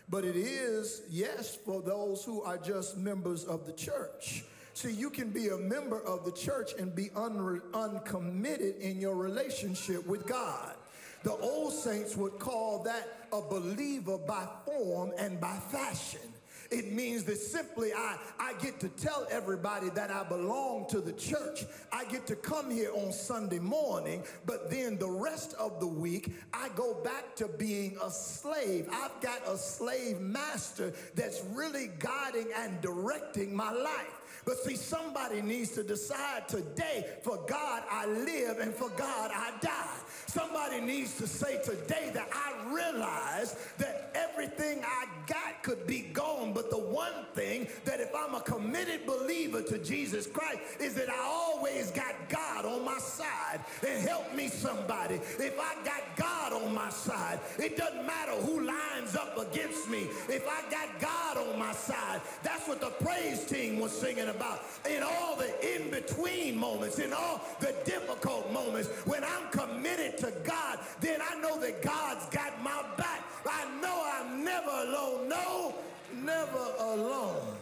But 0.09 0.25
it 0.25 0.35
is, 0.35 1.03
yes, 1.11 1.55
for 1.55 1.83
those 1.83 2.23
who 2.23 2.41
are 2.41 2.57
just 2.57 2.97
members 2.97 3.43
of 3.43 3.67
the 3.67 3.71
church. 3.71 4.45
See, 4.73 4.91
you 4.91 5.11
can 5.11 5.29
be 5.29 5.49
a 5.49 5.57
member 5.57 6.01
of 6.01 6.25
the 6.25 6.31
church 6.31 6.71
and 6.79 6.95
be 6.95 7.11
un- 7.15 7.61
uncommitted 7.75 8.77
in 8.77 8.99
your 8.99 9.15
relationship 9.15 10.07
with 10.07 10.25
God. 10.25 10.73
The 11.21 11.33
old 11.33 11.71
saints 11.71 12.17
would 12.17 12.39
call 12.39 12.81
that 12.83 13.27
a 13.31 13.41
believer 13.41 14.17
by 14.17 14.47
form 14.65 15.11
and 15.19 15.39
by 15.39 15.57
fashion. 15.71 16.32
It 16.73 16.91
means 16.91 17.23
that 17.25 17.37
simply 17.37 17.93
I, 17.93 18.17
I 18.39 18.53
get 18.53 18.79
to 18.79 18.89
tell 18.89 19.27
everybody 19.29 19.89
that 19.91 20.09
I 20.09 20.23
belong 20.23 20.87
to 20.89 21.01
the 21.01 21.13
church. 21.13 21.65
I 21.91 22.03
get 22.05 22.25
to 22.27 22.35
come 22.35 22.71
here 22.71 22.91
on 22.91 23.11
Sunday 23.11 23.59
morning, 23.59 24.23
but 24.47 24.71
then 24.71 24.97
the 24.97 25.09
rest 25.09 25.53
of 25.59 25.79
the 25.79 25.87
week, 25.87 26.33
I 26.51 26.69
go 26.75 26.95
back 27.03 27.35
to 27.35 27.47
being 27.47 27.95
a 28.03 28.09
slave. 28.09 28.89
I've 28.91 29.21
got 29.21 29.47
a 29.47 29.55
slave 29.55 30.19
master 30.19 30.93
that's 31.13 31.43
really 31.51 31.91
guiding 31.99 32.47
and 32.57 32.81
directing 32.81 33.55
my 33.55 33.71
life. 33.71 34.21
But 34.45 34.57
see, 34.57 34.75
somebody 34.75 35.41
needs 35.41 35.71
to 35.71 35.83
decide 35.83 36.49
today 36.49 37.05
for 37.21 37.37
God 37.47 37.83
I 37.89 38.07
live 38.07 38.57
and 38.59 38.73
for 38.73 38.89
God 38.89 39.31
I 39.33 39.53
die. 39.61 39.99
Somebody 40.33 40.81
needs 40.81 41.15
to 41.17 41.27
say 41.27 41.61
today 41.63 42.09
that 42.15 42.27
I 42.33 42.73
realize 42.73 43.55
that 43.77 44.11
everything 44.15 44.81
I 44.83 45.05
got 45.27 45.61
could 45.61 45.85
be 45.85 45.99
gone, 46.11 46.53
but 46.53 46.71
the 46.71 46.79
one 46.79 47.13
thing 47.35 47.67
that 47.85 47.99
if 47.99 48.09
I'm 48.15 48.33
a 48.33 48.41
committed 48.41 49.05
believer 49.05 49.61
to 49.61 49.77
Jesus 49.77 50.25
Christ 50.25 50.57
is 50.79 50.95
that 50.95 51.07
I 51.07 51.19
always 51.19 51.91
got 51.91 52.15
God 52.29 52.65
on 52.65 52.83
my 52.83 52.97
side. 52.97 53.59
And 53.87 54.01
help 54.01 54.33
me 54.33 54.47
somebody. 54.47 55.15
If 55.15 55.59
I 55.59 55.75
got 55.85 56.01
God 56.15 56.53
on 56.53 56.73
my 56.73 56.89
side, 56.89 57.39
it 57.59 57.77
doesn't 57.77 58.03
matter 58.03 58.31
who 58.31 58.65
lines 58.65 59.15
up 59.15 59.37
against 59.37 59.87
me. 59.87 60.07
If 60.29 60.47
I 60.47 60.67
got 60.71 60.99
God 60.99 61.37
on 61.47 61.59
my 61.59 61.73
side, 61.73 62.21
that's 62.41 62.67
what 62.67 62.81
the 62.81 62.89
praise 63.05 63.45
team 63.45 63.79
was 63.79 63.91
singing 63.91 64.29
about. 64.29 64.61
In 64.89 65.03
all 65.03 65.35
the 65.35 65.75
in-between 65.75 66.57
moments, 66.57 66.97
in 66.97 67.13
all 67.13 67.41
the 67.59 67.75
difficult 67.85 68.51
moments, 68.51 68.89
when 69.05 69.23
I'm 69.23 69.49
committed 69.51 70.17
to 70.23 70.33
God, 70.43 70.79
then 71.01 71.19
I 71.21 71.39
know 71.39 71.59
that 71.59 71.81
God's 71.81 72.25
got 72.27 72.61
my 72.63 72.83
back. 72.97 73.23
I 73.45 73.65
know 73.81 74.11
I'm 74.15 74.43
never 74.43 74.69
alone. 74.69 75.29
No, 75.29 75.75
never 76.15 76.65
alone. 76.79 77.55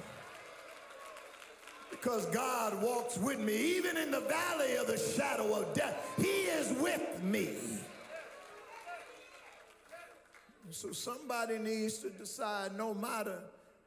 Because 1.90 2.26
God 2.28 2.82
walks 2.82 3.18
with 3.18 3.40
me. 3.40 3.78
Even 3.78 3.98
in 3.98 4.12
the 4.12 4.22
valley 4.22 4.76
of 4.76 4.88
the 4.88 4.98
shadow 4.98 5.62
of 5.62 5.74
death, 5.74 6.14
he 6.18 6.24
is 6.24 6.72
with 6.82 7.24
me. 7.24 7.50
So 10.70 10.92
somebody 10.94 11.58
needs 11.58 11.98
to 12.00 12.10
decide 12.10 12.78
no 12.78 12.94
matter 12.94 13.40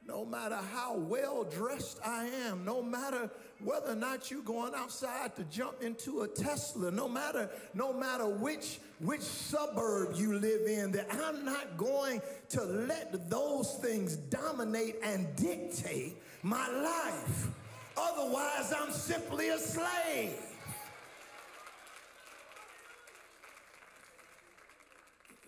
no 0.07 0.25
matter 0.25 0.59
how 0.75 0.97
well 0.97 1.45
dressed 1.45 1.99
I 2.05 2.27
am, 2.47 2.63
no 2.65 2.83
matter 2.83 3.31
whether 3.65 3.93
or 3.93 3.97
not 3.97 4.31
you're 4.31 4.43
going 4.43 4.73
outside 4.75 5.35
to 5.37 5.45
jump 5.45 5.83
into 5.83 6.23
a 6.23 6.29
Tesla, 6.29 6.91
no 6.91 7.09
matter 7.09 7.51
no 7.73 7.93
matter 7.93 8.27
which 8.27 8.79
which 9.01 9.23
suburb 9.23 10.15
you 10.17 10.39
live 10.39 10.67
in, 10.67 10.93
that 10.93 11.07
I'm 11.11 11.45
not 11.45 11.77
going 11.77 12.21
to 12.51 12.63
let 12.63 13.31
those 13.31 13.75
things 13.83 14.17
dominate 14.17 14.97
and 15.03 15.35
dictate 15.37 16.17
my 16.43 16.69
life. 16.69 17.49
Otherwise, 17.97 18.73
I'm 18.77 18.93
simply 18.93 19.49
a 19.49 19.59
slave. 19.59 20.39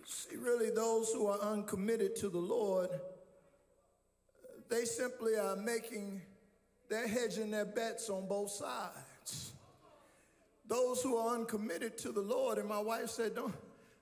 See, 0.05 0.37
really, 0.37 0.71
those 0.71 1.11
who 1.13 1.27
are 1.27 1.41
uncommitted 1.41 2.17
to 2.17 2.29
the 2.29 2.39
Lord, 2.39 2.89
they 4.69 4.85
simply 4.85 5.37
are 5.37 5.57
making, 5.57 6.23
they're 6.89 7.09
hedging 7.09 7.51
their 7.51 7.65
bets 7.65 8.09
on 8.11 8.27
both 8.27 8.51
sides. 8.51 9.53
Those 10.69 11.03
who 11.03 11.17
are 11.17 11.35
uncommitted 11.35 11.97
to 11.99 12.13
the 12.13 12.21
Lord, 12.21 12.59
and 12.59 12.69
my 12.69 12.81
wife 12.81 13.09
said, 13.09 13.35
don't, 13.35 13.55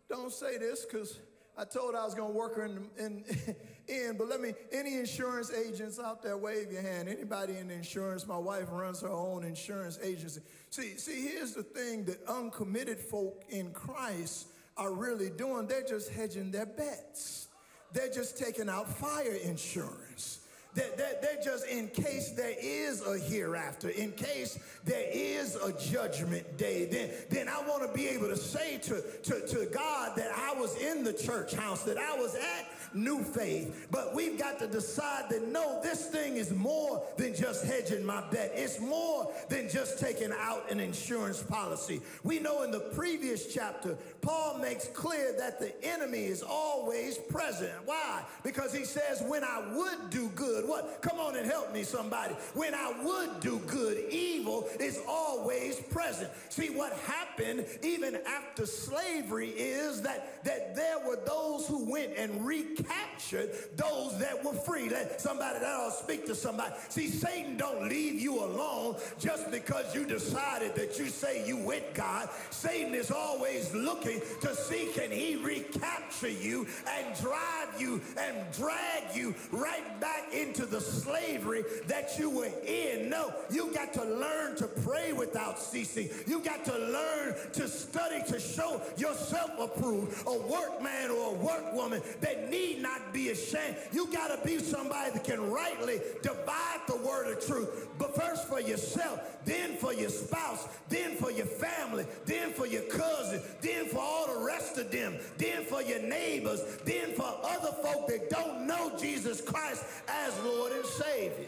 don't 0.09 0.33
say 0.33 0.57
this 0.59 0.85
because 0.85 1.19
I 1.57 1.65
told 1.65 1.95
her 1.95 2.01
I 2.01 2.05
was 2.05 2.15
going 2.15 2.33
to 2.33 2.39
work 2.39 2.57
her 2.57 2.65
in, 2.65 2.89
in, 2.99 3.25
in, 3.89 4.17
but 4.17 4.29
let 4.29 4.41
me, 4.41 4.55
any 4.73 4.95
insurance 4.97 5.53
agents 5.53 6.01
out 6.01 6.23
there, 6.23 6.37
wave 6.37 6.73
your 6.73 6.83
hand. 6.83 7.09
Anybody 7.09 7.57
in 7.57 7.71
insurance? 7.71 8.27
My 8.27 8.39
wife 8.39 8.69
runs 8.71 9.03
her 9.03 9.09
own 9.09 9.45
insurance 9.45 9.99
agency. 10.03 10.41
See, 10.71 10.97
see, 10.97 11.29
here's 11.29 11.53
the 11.53 11.63
thing 11.63 12.05
that 12.07 12.19
uncommitted 12.27 12.99
folk 12.99 13.45
in 13.51 13.71
Christ 13.73 14.49
are 14.77 14.93
really 14.93 15.31
doing. 15.31 15.67
They're 15.67 15.85
just 15.85 16.11
hedging 16.11 16.51
their 16.51 16.67
bets. 16.67 17.49
They're 17.93 18.11
just 18.11 18.37
taking 18.37 18.69
out 18.69 18.89
fire 18.89 19.37
insurance. 19.45 20.41
They're, 20.75 20.91
they're, 20.97 21.15
they're, 21.23 21.43
just 21.43 21.67
in 21.69 21.89
case 21.89 22.31
there 22.31 22.55
is 22.61 23.07
a 23.07 23.17
hereafter, 23.17 23.91
in 23.91 24.11
case 24.13 24.59
there 24.85 25.07
is 25.13 25.55
a 25.57 25.73
judgment 25.73 26.57
day, 26.57 26.87
then, 26.87 27.11
then 27.31 27.49
I 27.49 27.61
want 27.69 27.87
to 27.87 27.97
be 27.97 28.09
able 28.09 28.29
to 28.29 28.37
say 28.37 28.79
to, 28.79 29.01
to, 29.01 29.47
to 29.47 29.67
God 29.67 30.17
that 30.17 30.33
I 30.37 30.53
was 30.59 30.77
in 30.83 31.05
the 31.05 31.13
church 31.13 31.55
house, 31.55 31.85
that 31.85 31.97
I 31.97 32.17
was 32.17 32.35
at 32.35 32.84
New 32.95 33.23
Faith. 33.23 33.89
But 33.91 34.15
we've 34.15 34.39
got 34.39 34.59
to 34.61 34.67
decide 34.67 35.29
that 35.31 35.49
no, 35.49 35.81
this 35.83 36.07
thing 36.07 36.37
is 36.37 36.53
more 36.53 37.03
than 37.17 37.35
just 37.35 37.65
hedging 37.65 38.05
my 38.05 38.23
bet. 38.31 38.53
It's 38.55 38.81
more 38.81 39.33
than 39.49 39.69
just 39.69 39.99
taking 39.99 40.33
out 40.33 40.71
an 40.71 40.81
insurance 40.81 41.43
policy. 41.43 42.01
We 42.23 42.39
know 42.39 42.63
in 42.63 42.71
the 42.71 42.81
previous 42.81 43.53
chapter, 43.53 43.97
Paul 44.21 44.59
makes 44.59 44.89
clear 44.89 45.35
that 45.39 45.61
the 45.61 45.73
enemy 45.85 46.25
is 46.25 46.43
always 46.43 47.19
present. 47.19 47.73
Why? 47.85 48.23
Because 48.43 48.73
he 48.73 48.85
says, 48.85 49.23
when 49.27 49.45
I 49.45 49.63
would 49.75 50.11
do 50.11 50.29
good, 50.35 50.69
what? 50.69 51.03
Come 51.03 51.19
on 51.19 51.37
and 51.37 51.47
help 51.47 51.73
me, 51.73 51.83
somebody. 51.83 52.35
When 52.55 52.75
I 52.75 52.93
would 53.03 53.41
do 53.41 53.61
good, 53.67 54.05
evil 54.11 54.69
is 54.81 55.01
always 55.09 55.81
present. 55.81 56.31
See, 56.49 56.71
what 56.71 56.93
happened 57.07 57.67
even 57.83 58.19
after 58.27 58.67
slavery 58.67 59.49
is 59.51 60.03
that, 60.03 60.45
that 60.45 60.75
there 60.77 60.99
were 61.07 61.19
those 61.27 61.67
who 61.67 61.91
went 61.91 62.13
and 62.17 62.45
recaptured 62.85 63.51
those 63.77 64.19
that 64.19 64.45
were 64.45 64.53
free. 64.53 64.89
Let 64.89 65.21
somebody 65.21 65.59
that 65.61 65.79
will 65.79 65.91
speak 65.91 66.27
to 66.27 66.35
somebody. 66.35 66.73
See, 66.89 67.09
Satan 67.09 67.57
don't 67.57 67.89
leave 67.89 68.21
you 68.21 68.43
alone 68.43 68.97
just 69.19 69.51
because 69.51 69.95
you 69.95 70.05
decided 70.05 70.75
that 70.77 70.99
you 70.99 71.07
say 71.07 71.47
you 71.47 71.57
with 71.57 71.85
God. 71.95 72.29
Satan 72.51 72.95
is 72.95 73.11
always 73.11 73.73
looking 73.75 74.21
to 74.41 74.55
see 74.55 74.91
can 74.95 75.11
he 75.11 75.37
recapture 75.37 76.29
you 76.29 76.67
and 76.89 77.21
drive 77.21 77.81
you 77.81 78.01
and 78.19 78.37
drag 78.53 79.15
you 79.15 79.35
right 79.51 80.01
back 80.01 80.33
into 80.33 80.67
the 80.67 80.81
slavery 80.81 81.65
that 81.87 82.19
you 82.19 82.31
were 82.31 82.51
in. 82.67 83.09
No, 83.09 83.33
you 83.51 83.73
got 83.73 83.93
to 83.95 84.05
learn 84.05 84.57
to 84.57 84.67
pray 84.67 85.13
without 85.13 85.59
ceasing. 85.59 86.09
You 86.27 86.41
got 86.41 86.65
to 86.67 86.79
learn 86.79 87.35
to 87.55 87.69
study 87.69 88.23
to 88.29 88.39
show 88.41 88.81
yourself 88.97 89.51
approved, 89.59 90.27
a 90.27 90.39
workman 90.39 91.11
or 91.11 91.35
a 91.35 91.39
workwoman 91.39 92.03
that 92.21 92.51
need 92.65 92.83
not 92.83 93.13
be 93.13 93.31
ashamed. 93.31 93.77
You 93.93 94.07
got 94.13 94.29
to 94.29 94.47
be 94.47 94.59
somebody 94.59 95.11
that 95.13 95.25
can 95.25 95.51
rightly 95.51 96.01
divide 96.23 96.81
the 96.87 96.97
word 96.97 97.33
of 97.33 97.45
truth, 97.45 97.89
but 97.99 98.15
first 98.15 98.49
for 98.49 98.61
yourself, 98.61 99.21
then 99.45 99.77
for 99.77 99.93
your 99.93 100.11
spouse, 100.11 100.67
then 100.89 101.17
for 101.17 101.31
your 101.31 101.47
family, 101.47 102.07
then 102.27 102.53
for 102.53 102.67
your 102.67 102.83
cousin, 102.83 103.41
then 103.61 103.87
for 103.87 103.99
all 103.99 104.27
the 104.27 104.45
rest 104.45 104.79
of 104.79 104.91
them, 104.91 105.17
then 105.39 105.65
for 105.65 105.83
your 105.83 106.01
neighbors, 106.01 106.61
then 106.85 107.13
for 107.15 107.39
other 107.45 107.73
folk 107.83 108.09
that 108.09 108.31
don't 108.31 108.67
know 108.67 108.93
Jesus 108.99 109.41
Christ 109.41 109.85
as 110.09 110.39
Lord 110.45 110.73
and 110.73 110.85
Savior. 110.85 111.47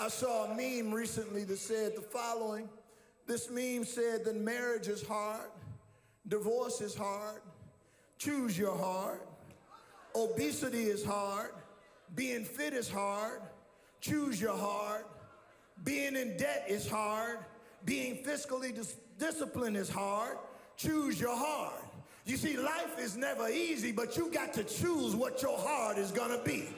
I 0.00 0.08
saw 0.08 0.44
a 0.44 0.48
meme 0.54 0.94
recently 0.94 1.42
that 1.44 1.58
said 1.58 1.96
the 1.96 2.02
following. 2.02 2.68
This 3.26 3.50
meme 3.50 3.84
said 3.84 4.24
that 4.24 4.36
marriage 4.36 4.86
is 4.86 5.06
hard, 5.06 5.50
divorce 6.28 6.80
is 6.80 6.94
hard, 6.94 7.42
choose 8.18 8.58
your 8.58 8.76
hard, 8.76 9.20
obesity 10.14 10.84
is 10.84 11.04
hard, 11.04 11.50
being 12.14 12.44
fit 12.44 12.72
is 12.72 12.88
hard, 12.88 13.40
choose 14.00 14.40
your 14.40 14.56
hard, 14.56 15.04
being 15.84 16.16
in 16.16 16.36
debt 16.36 16.64
is 16.68 16.88
hard, 16.88 17.38
being 17.84 18.16
fiscally 18.24 18.74
dis- 18.74 18.96
disciplined 19.18 19.76
is 19.76 19.88
hard, 19.88 20.36
choose 20.76 21.20
your 21.20 21.36
hard. 21.36 21.80
You 22.26 22.36
see, 22.36 22.58
life 22.58 22.98
is 22.98 23.16
never 23.16 23.48
easy, 23.48 23.90
but 23.92 24.16
you 24.16 24.30
got 24.30 24.52
to 24.54 24.64
choose 24.64 25.16
what 25.16 25.40
your 25.40 25.56
heart 25.56 25.96
is 25.96 26.10
going 26.10 26.36
to 26.36 26.44
be. 26.44 26.68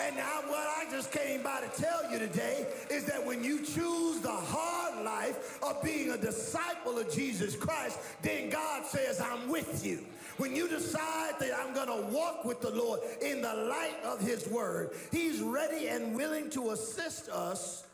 And 0.00 0.16
now 0.16 0.40
what 0.46 0.66
I 0.66 0.90
just 0.90 1.12
came 1.12 1.42
by 1.42 1.60
to 1.60 1.82
tell 1.82 2.10
you 2.10 2.18
today 2.18 2.66
is 2.90 3.04
that 3.04 3.24
when 3.24 3.44
you 3.44 3.58
choose 3.58 4.20
the 4.20 4.32
hard 4.32 5.04
life 5.04 5.62
of 5.62 5.82
being 5.82 6.10
a 6.10 6.16
disciple 6.16 6.98
of 6.98 7.12
Jesus 7.12 7.54
Christ, 7.54 7.98
then 8.22 8.48
God 8.48 8.86
says, 8.86 9.20
I'm 9.20 9.48
with 9.48 9.84
you. 9.84 10.06
When 10.38 10.56
you 10.56 10.68
decide 10.68 11.34
that 11.40 11.52
I'm 11.58 11.74
going 11.74 11.88
to 11.88 12.06
walk 12.14 12.46
with 12.46 12.62
the 12.62 12.70
Lord 12.70 13.00
in 13.20 13.42
the 13.42 13.52
light 13.52 13.96
of 14.02 14.20
his 14.20 14.48
word, 14.48 14.92
he's 15.12 15.42
ready 15.42 15.88
and 15.88 16.16
willing 16.16 16.48
to 16.50 16.70
assist 16.70 17.28
us 17.28 17.84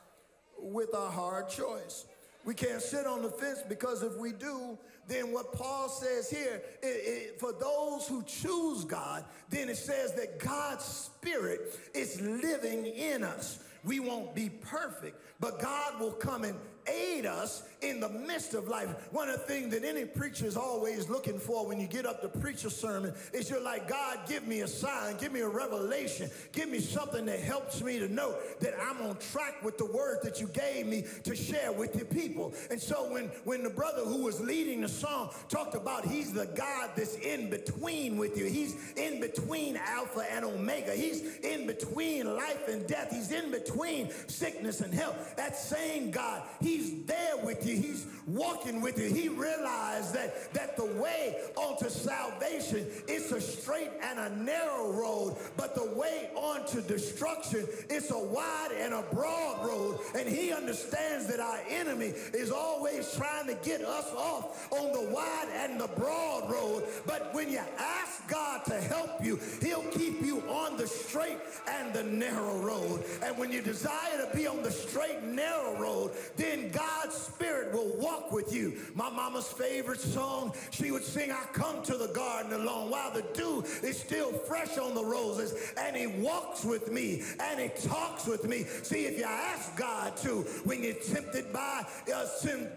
with 0.57 0.95
a 0.95 1.11
hard 1.11 1.49
choice. 1.49 2.05
We 2.45 2.55
can't 2.55 2.81
sit 2.81 3.07
on 3.07 3.23
the 3.23 3.31
fence 3.31 3.63
because 3.69 4.05
if 4.05 4.17
we 4.17 4.31
do, 4.31 4.79
then 5.09 5.33
what 5.33 5.53
Paul 5.53 5.89
says 5.89 6.29
here, 6.29 6.63
it, 6.83 6.87
it, 6.87 7.41
for 7.41 7.53
those 7.53 8.09
who 8.09 8.23
choose 8.25 8.85
God, 8.85 9.25
then 9.49 9.69
it 9.69 9.77
says 9.77 10.15
that 10.15 10.39
God's 10.39 10.85
Spirit 10.85 11.79
is 11.95 12.21
living 12.21 12.87
in 12.87 13.23
us. 13.23 13.61
We 13.85 14.01
won't 14.01 14.35
be 14.35 14.49
perfect, 14.49 15.21
but 15.39 15.61
God 15.61 16.01
will 16.01 16.13
come 16.13 16.43
and 16.43 16.57
aid 16.89 17.27
us 17.27 17.63
in 17.83 18.01
the 18.01 18.09
midst 18.09 18.55
of 18.55 18.69
life. 18.69 18.89
One 19.13 19.29
of 19.29 19.39
the 19.39 19.47
things 19.47 19.73
that 19.73 19.85
any 19.85 20.05
preacher 20.05 20.47
is 20.47 20.57
always 20.57 21.09
looking 21.09 21.39
for 21.39 21.67
when 21.67 21.79
you 21.79 21.87
get 21.87 22.07
up 22.07 22.23
to 22.23 22.29
preach 22.29 22.65
a 22.65 22.71
sermon 22.71 23.13
is 23.33 23.51
you're 23.51 23.63
like, 23.63 23.89
God, 23.89 24.21
give 24.27 24.47
me 24.47 24.61
a 24.61 24.69
sign, 24.69 25.17
give 25.19 25.33
me 25.33 25.41
a 25.41 25.49
revelation, 25.49 26.31
give 26.53 26.69
me 26.69 26.81
something 26.81 27.27
that 27.27 27.41
helps 27.41 27.83
me 27.83 27.99
to 27.99 28.09
know 28.09 28.35
that 28.61 28.75
I'm 28.81 29.03
on 29.03 29.17
track 29.33 29.63
with 29.65 29.79
the 29.79 29.85
word 29.87 30.19
that 30.23 30.41
you 30.41 30.49
gave 30.49 30.87
me 30.87 31.05
to 31.25 31.37
share 31.37 31.73
with 31.73 31.97
your 31.97 32.07
people. 32.07 32.55
And 32.71 32.81
so 32.81 33.11
when, 33.13 33.27
when 33.45 33.63
the 33.63 33.71
brother 33.71 34.03
who 34.03 34.25
was 34.25 34.41
leading 34.41 34.81
the 34.81 34.89
song 34.89 35.31
talked 35.49 35.75
about 35.75 36.07
he's 36.07 36.33
the 36.33 36.47
God 36.47 36.91
that's 36.97 37.17
in 37.17 37.51
between 37.51 38.17
with 38.17 38.39
you, 38.39 38.47
he's 38.47 38.95
in 38.97 39.21
between 39.21 39.77
Alpha 39.77 40.25
and 40.31 40.45
Omega, 40.45 40.93
he's 40.93 41.39
in 41.39 41.67
between 41.67 42.37
life 42.37 42.69
and 42.69 42.87
death, 42.87 43.09
he's 43.11 43.33
in 43.33 43.51
between 43.51 44.11
sickness 44.29 44.81
and 44.81 44.95
health. 44.95 45.37
That 45.37 45.57
same 45.57 46.11
God, 46.11 46.43
he 46.61 46.76
he's 46.77 47.05
there 47.05 47.37
with 47.45 47.67
you. 47.67 47.77
He's 47.77 48.07
walking 48.27 48.81
with 48.81 48.99
you. 48.99 49.13
He 49.13 49.29
realized 49.29 50.15
that, 50.15 50.53
that 50.53 50.77
the 50.77 50.85
way 50.85 51.37
onto 51.57 51.89
salvation 51.89 52.87
is 53.09 53.31
a 53.33 53.41
straight 53.41 53.91
and 54.03 54.19
a 54.19 54.37
narrow 54.43 54.93
road, 54.93 55.37
but 55.57 55.75
the 55.75 55.95
way 55.95 56.31
onto 56.35 56.83
destruction 56.83 57.67
is 57.89 58.11
a 58.11 58.19
wide 58.19 58.73
and 58.77 58.95
a 58.95 59.03
broad 59.13 59.65
road. 59.67 60.01
And 60.17 60.29
he 60.29 60.53
understands 60.53 61.27
that 61.29 61.41
our 61.41 61.61
enemy 61.69 62.13
is 62.35 62.51
always 62.51 63.15
trying 63.15 63.47
to 63.47 63.55
get 63.63 63.83
us 63.83 64.13
off 64.15 64.73
on 64.73 64.93
the 64.93 65.09
wide 65.13 65.49
and 65.55 65.81
the 65.81 65.89
broad 65.89 66.51
road. 66.51 66.85
But 67.07 67.33
when 67.33 67.51
you 67.51 67.61
ask 67.79 68.29
God 68.29 68.65
to 68.67 68.81
help 68.81 69.25
you, 69.25 69.39
he'll 69.63 69.89
keep 69.93 70.21
you 70.23 70.41
on 70.49 70.77
the 70.77 70.87
straight 70.87 71.39
and 71.69 71.93
the 71.93 72.03
narrow 72.03 72.59
road. 72.59 73.05
And 73.23 73.39
when 73.39 73.53
you 73.53 73.63
desire 73.63 74.27
to 74.27 74.37
be 74.37 74.47
on 74.47 74.63
the 74.63 74.71
straight 74.71 75.23
narrow 75.23 75.79
road, 75.79 76.11
then 76.37 76.66
God's 76.73 77.15
spirit 77.15 77.73
will 77.73 77.97
walk 77.97 78.33
with 78.33 78.53
you. 78.53 78.75
My 78.95 79.11
mama's 79.11 79.49
favorite 79.49 80.01
song, 80.01 80.55
she 80.71 80.91
would 80.91 81.05
sing, 81.05 81.31
I 81.31 81.45
come 81.53 81.83
to 81.85 81.97
the 81.97 82.09
garden 82.09 82.53
alone 82.53 82.91
while 82.91 83.13
the 83.13 83.23
dew 83.35 83.65
is 83.83 83.99
still 83.99 84.33
fresh 84.33 84.79
on 84.79 84.95
the 84.95 85.05
roses 85.05 85.73
and 85.79 85.97
he 85.97 86.07
walks 86.07 86.65
with 86.65 86.91
me 86.91 87.23
and 87.41 87.61
he 87.61 87.69
talks 87.89 88.27
with 88.27 88.45
me. 88.45 88.65
See, 88.83 89.07
if 89.07 89.19
you 89.19 89.25
ask 89.25 89.77
God 89.77 90.17
to, 90.19 90.43
when 90.65 90.83
you're 90.83 90.95
tempted 90.95 91.53
by 91.53 91.85
uh, 92.15 92.27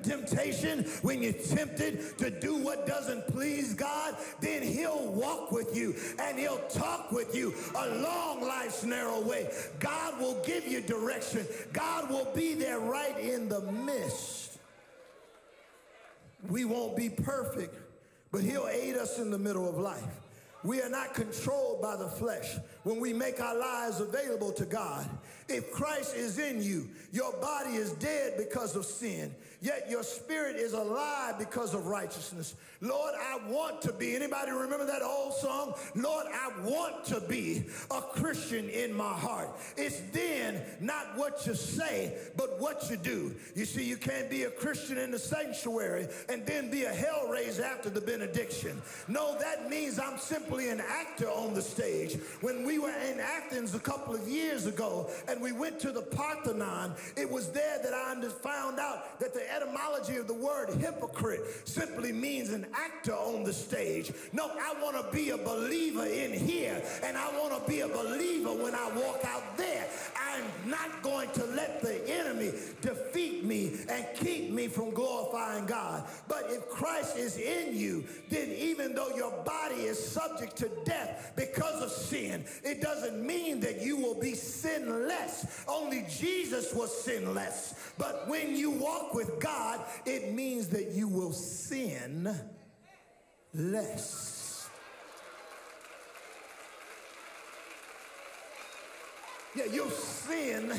temptation, 0.03 0.83
when 1.01 1.21
you're 1.21 1.33
tempted 1.33 2.17
to 2.17 2.29
do 2.29 2.55
what 2.55 2.87
doesn't 2.87 3.27
please 3.27 3.73
God, 3.73 4.15
then 4.41 4.61
he'll 4.61 5.07
walk 5.07 5.51
with 5.51 5.75
you 5.75 5.95
and 6.19 6.37
he'll 6.37 6.59
talk 6.69 7.11
with 7.11 7.35
you 7.35 7.53
along 7.75 8.41
life's 8.41 8.83
narrow 8.83 9.21
way. 9.21 9.49
God 9.79 10.19
will 10.19 10.41
give 10.43 10.67
you 10.67 10.81
direction. 10.81 11.45
God 11.73 12.09
will 12.09 12.27
be 12.35 12.53
there 12.53 12.79
right 12.79 13.17
in 13.19 13.49
the 13.49 13.61
midst. 13.79 14.57
We 16.47 16.65
won't 16.65 16.95
be 16.95 17.09
perfect, 17.09 17.75
but 18.31 18.41
he'll 18.41 18.67
aid 18.67 18.95
us 18.95 19.19
in 19.19 19.31
the 19.31 19.39
middle 19.39 19.67
of 19.67 19.77
life. 19.77 20.21
We 20.63 20.81
are 20.81 20.89
not 20.89 21.13
controlled 21.13 21.81
by 21.81 21.95
the 21.95 22.07
flesh 22.07 22.57
when 22.83 22.99
we 22.99 23.13
make 23.13 23.39
our 23.39 23.57
lives 23.57 24.01
available 24.01 24.51
to 24.53 24.65
God. 24.65 25.09
If 25.49 25.71
Christ 25.71 26.15
is 26.15 26.37
in 26.37 26.61
you, 26.61 26.89
your 27.11 27.33
body 27.33 27.75
is 27.75 27.91
dead 27.93 28.35
because 28.37 28.75
of 28.75 28.85
sin, 28.85 29.33
yet 29.61 29.87
your 29.89 30.03
spirit 30.03 30.55
is 30.55 30.73
alive 30.73 31.39
because 31.39 31.73
of 31.73 31.87
righteousness. 31.87 32.55
Lord, 32.81 33.13
I 33.19 33.39
want 33.49 33.81
to 33.81 33.91
be. 33.91 34.15
Anybody 34.15 34.51
remember 34.51 34.85
that 34.85 35.01
old 35.01 35.33
song? 35.33 35.73
Lord, 35.95 36.27
I 36.31 36.51
want 36.63 37.03
to 37.05 37.19
be 37.19 37.65
a 37.91 37.99
Christian 37.99 38.69
in 38.69 38.93
my 38.93 39.11
heart. 39.11 39.49
It's 39.75 39.99
then 40.13 40.61
not 40.79 41.17
what 41.17 41.45
you 41.45 41.55
say, 41.55 42.15
but 42.37 42.59
what 42.59 42.89
you 42.89 42.95
do. 42.95 43.35
You 43.55 43.65
see, 43.65 43.83
you 43.83 43.97
can't 43.97 44.29
be 44.29 44.43
a 44.43 44.51
Christian 44.51 44.97
in 44.97 45.11
the 45.11 45.19
sanctuary 45.19 46.07
and 46.29 46.45
then 46.45 46.71
be 46.71 46.83
a 46.83 46.93
hellraiser 46.93 47.63
after 47.63 47.89
the 47.89 48.01
benediction. 48.01 48.81
No, 49.07 49.37
that 49.39 49.69
means 49.69 49.99
I'm 49.99 50.17
simply 50.17 50.69
an 50.69 50.79
actor 50.79 51.27
on 51.27 51.53
the 51.53 51.61
stage. 51.61 52.17
When 52.41 52.63
we 52.65 52.79
were 52.79 52.93
in 53.11 53.19
Athens 53.19 53.75
a 53.75 53.79
couple 53.79 54.15
of 54.15 54.27
years 54.27 54.67
ago 54.67 55.09
and 55.27 55.38
we 55.41 55.51
went 55.51 55.79
to 55.81 55.91
the 55.91 56.01
Parthenon, 56.01 56.95
it 57.15 57.29
was 57.29 57.51
there 57.51 57.79
that 57.83 57.93
I 57.93 58.09
found 58.29 58.79
out 58.79 59.19
that 59.19 59.33
the 59.33 59.53
etymology 59.53 60.17
of 60.17 60.27
the 60.27 60.33
word 60.33 60.69
hypocrite 60.79 61.41
simply 61.65 62.11
means 62.11 62.51
an 62.51 62.65
actor 62.73 63.13
on 63.13 63.43
the 63.43 63.53
stage. 63.53 64.11
No, 64.33 64.49
I 64.49 64.81
want 64.81 64.97
to 64.97 65.15
be 65.15 65.29
a 65.29 65.37
believer 65.37 66.05
in 66.05 66.33
here 66.33 66.81
and 67.03 67.17
I 67.17 67.27
want 67.37 67.53
to 67.53 67.69
be 67.69 67.81
a 67.81 67.87
believer 67.87 68.49
when 68.49 68.75
I 68.75 68.89
walk 68.95 69.21
out 69.25 69.57
there. 69.57 69.87
I'm 70.33 70.69
not 70.69 71.01
going 71.01 71.29
to 71.31 71.45
let 71.45 71.81
the 71.81 72.07
enemy 72.09 72.51
defeat 72.81 73.43
me 73.43 73.77
and 73.89 74.05
keep 74.15 74.51
me 74.51 74.67
from 74.67 74.91
glorifying 74.91 75.65
God. 75.65 76.03
But 76.27 76.45
if 76.49 76.67
Christ 76.69 77.17
is 77.17 77.37
in 77.37 77.75
you, 77.75 78.05
then 78.29 78.49
even 78.51 78.93
though 78.93 79.15
your 79.15 79.31
body 79.43 79.83
is 79.83 80.03
subject 80.03 80.55
to 80.57 80.69
death 80.85 81.33
because 81.35 81.81
of 81.81 81.91
sin, 81.91 82.45
it 82.63 82.81
doesn't 82.81 83.25
mean 83.25 83.59
that 83.61 83.81
you 83.81 83.97
will 83.97 84.19
be 84.19 84.33
sinless. 84.33 85.28
Only 85.67 86.05
Jesus 86.09 86.73
was 86.73 87.03
sinless. 87.03 87.93
But 87.97 88.27
when 88.27 88.55
you 88.55 88.71
walk 88.71 89.13
with 89.13 89.39
God, 89.39 89.85
it 90.05 90.33
means 90.33 90.69
that 90.69 90.91
you 90.91 91.07
will 91.07 91.33
sin 91.33 92.33
less. 93.53 94.69
Yeah, 99.55 99.65
you'll 99.65 99.89
sin 99.89 100.73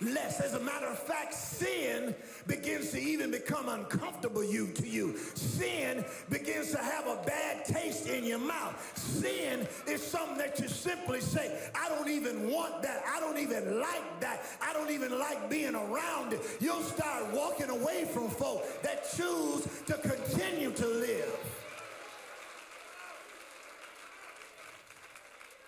less. 0.00 0.40
As 0.40 0.54
a 0.54 0.60
matter 0.60 0.86
of 0.86 0.98
fact, 0.98 1.34
sin 1.34 2.14
begins 2.46 2.90
to 2.90 3.00
even 3.00 3.30
become 3.30 3.68
uncomfortable 3.68 4.42
you 4.44 4.68
to 4.68 4.86
you. 4.86 5.16
Sin 5.34 6.04
begins 6.28 6.70
to 6.72 6.78
have 6.78 7.06
a 7.06 7.22
bad 7.26 7.64
taste 7.64 8.08
in 8.08 8.24
your 8.24 8.38
mouth. 8.38 8.74
Sin 8.96 9.66
is 9.86 10.02
something 10.02 10.38
that 10.38 10.58
you 10.58 10.68
simply 10.68 11.20
say, 11.20 11.58
I 11.74 11.88
don't 11.88 12.08
even 12.08 12.50
want 12.50 12.82
that. 12.82 13.02
I 13.06 13.20
don't 13.20 13.38
even 13.38 13.80
like 13.80 14.20
that. 14.20 14.44
I 14.62 14.72
don't 14.72 14.90
even 14.90 15.18
like 15.18 15.50
being 15.50 15.74
around 15.74 16.32
it. 16.32 16.40
You'll 16.60 16.82
start 16.82 17.32
walking 17.32 17.70
away 17.70 18.06
from 18.12 18.28
folk 18.28 18.82
that 18.82 19.06
choose 19.16 19.68
to 19.86 19.94
continue 19.94 20.70
to 20.72 20.86
live. 20.86 21.36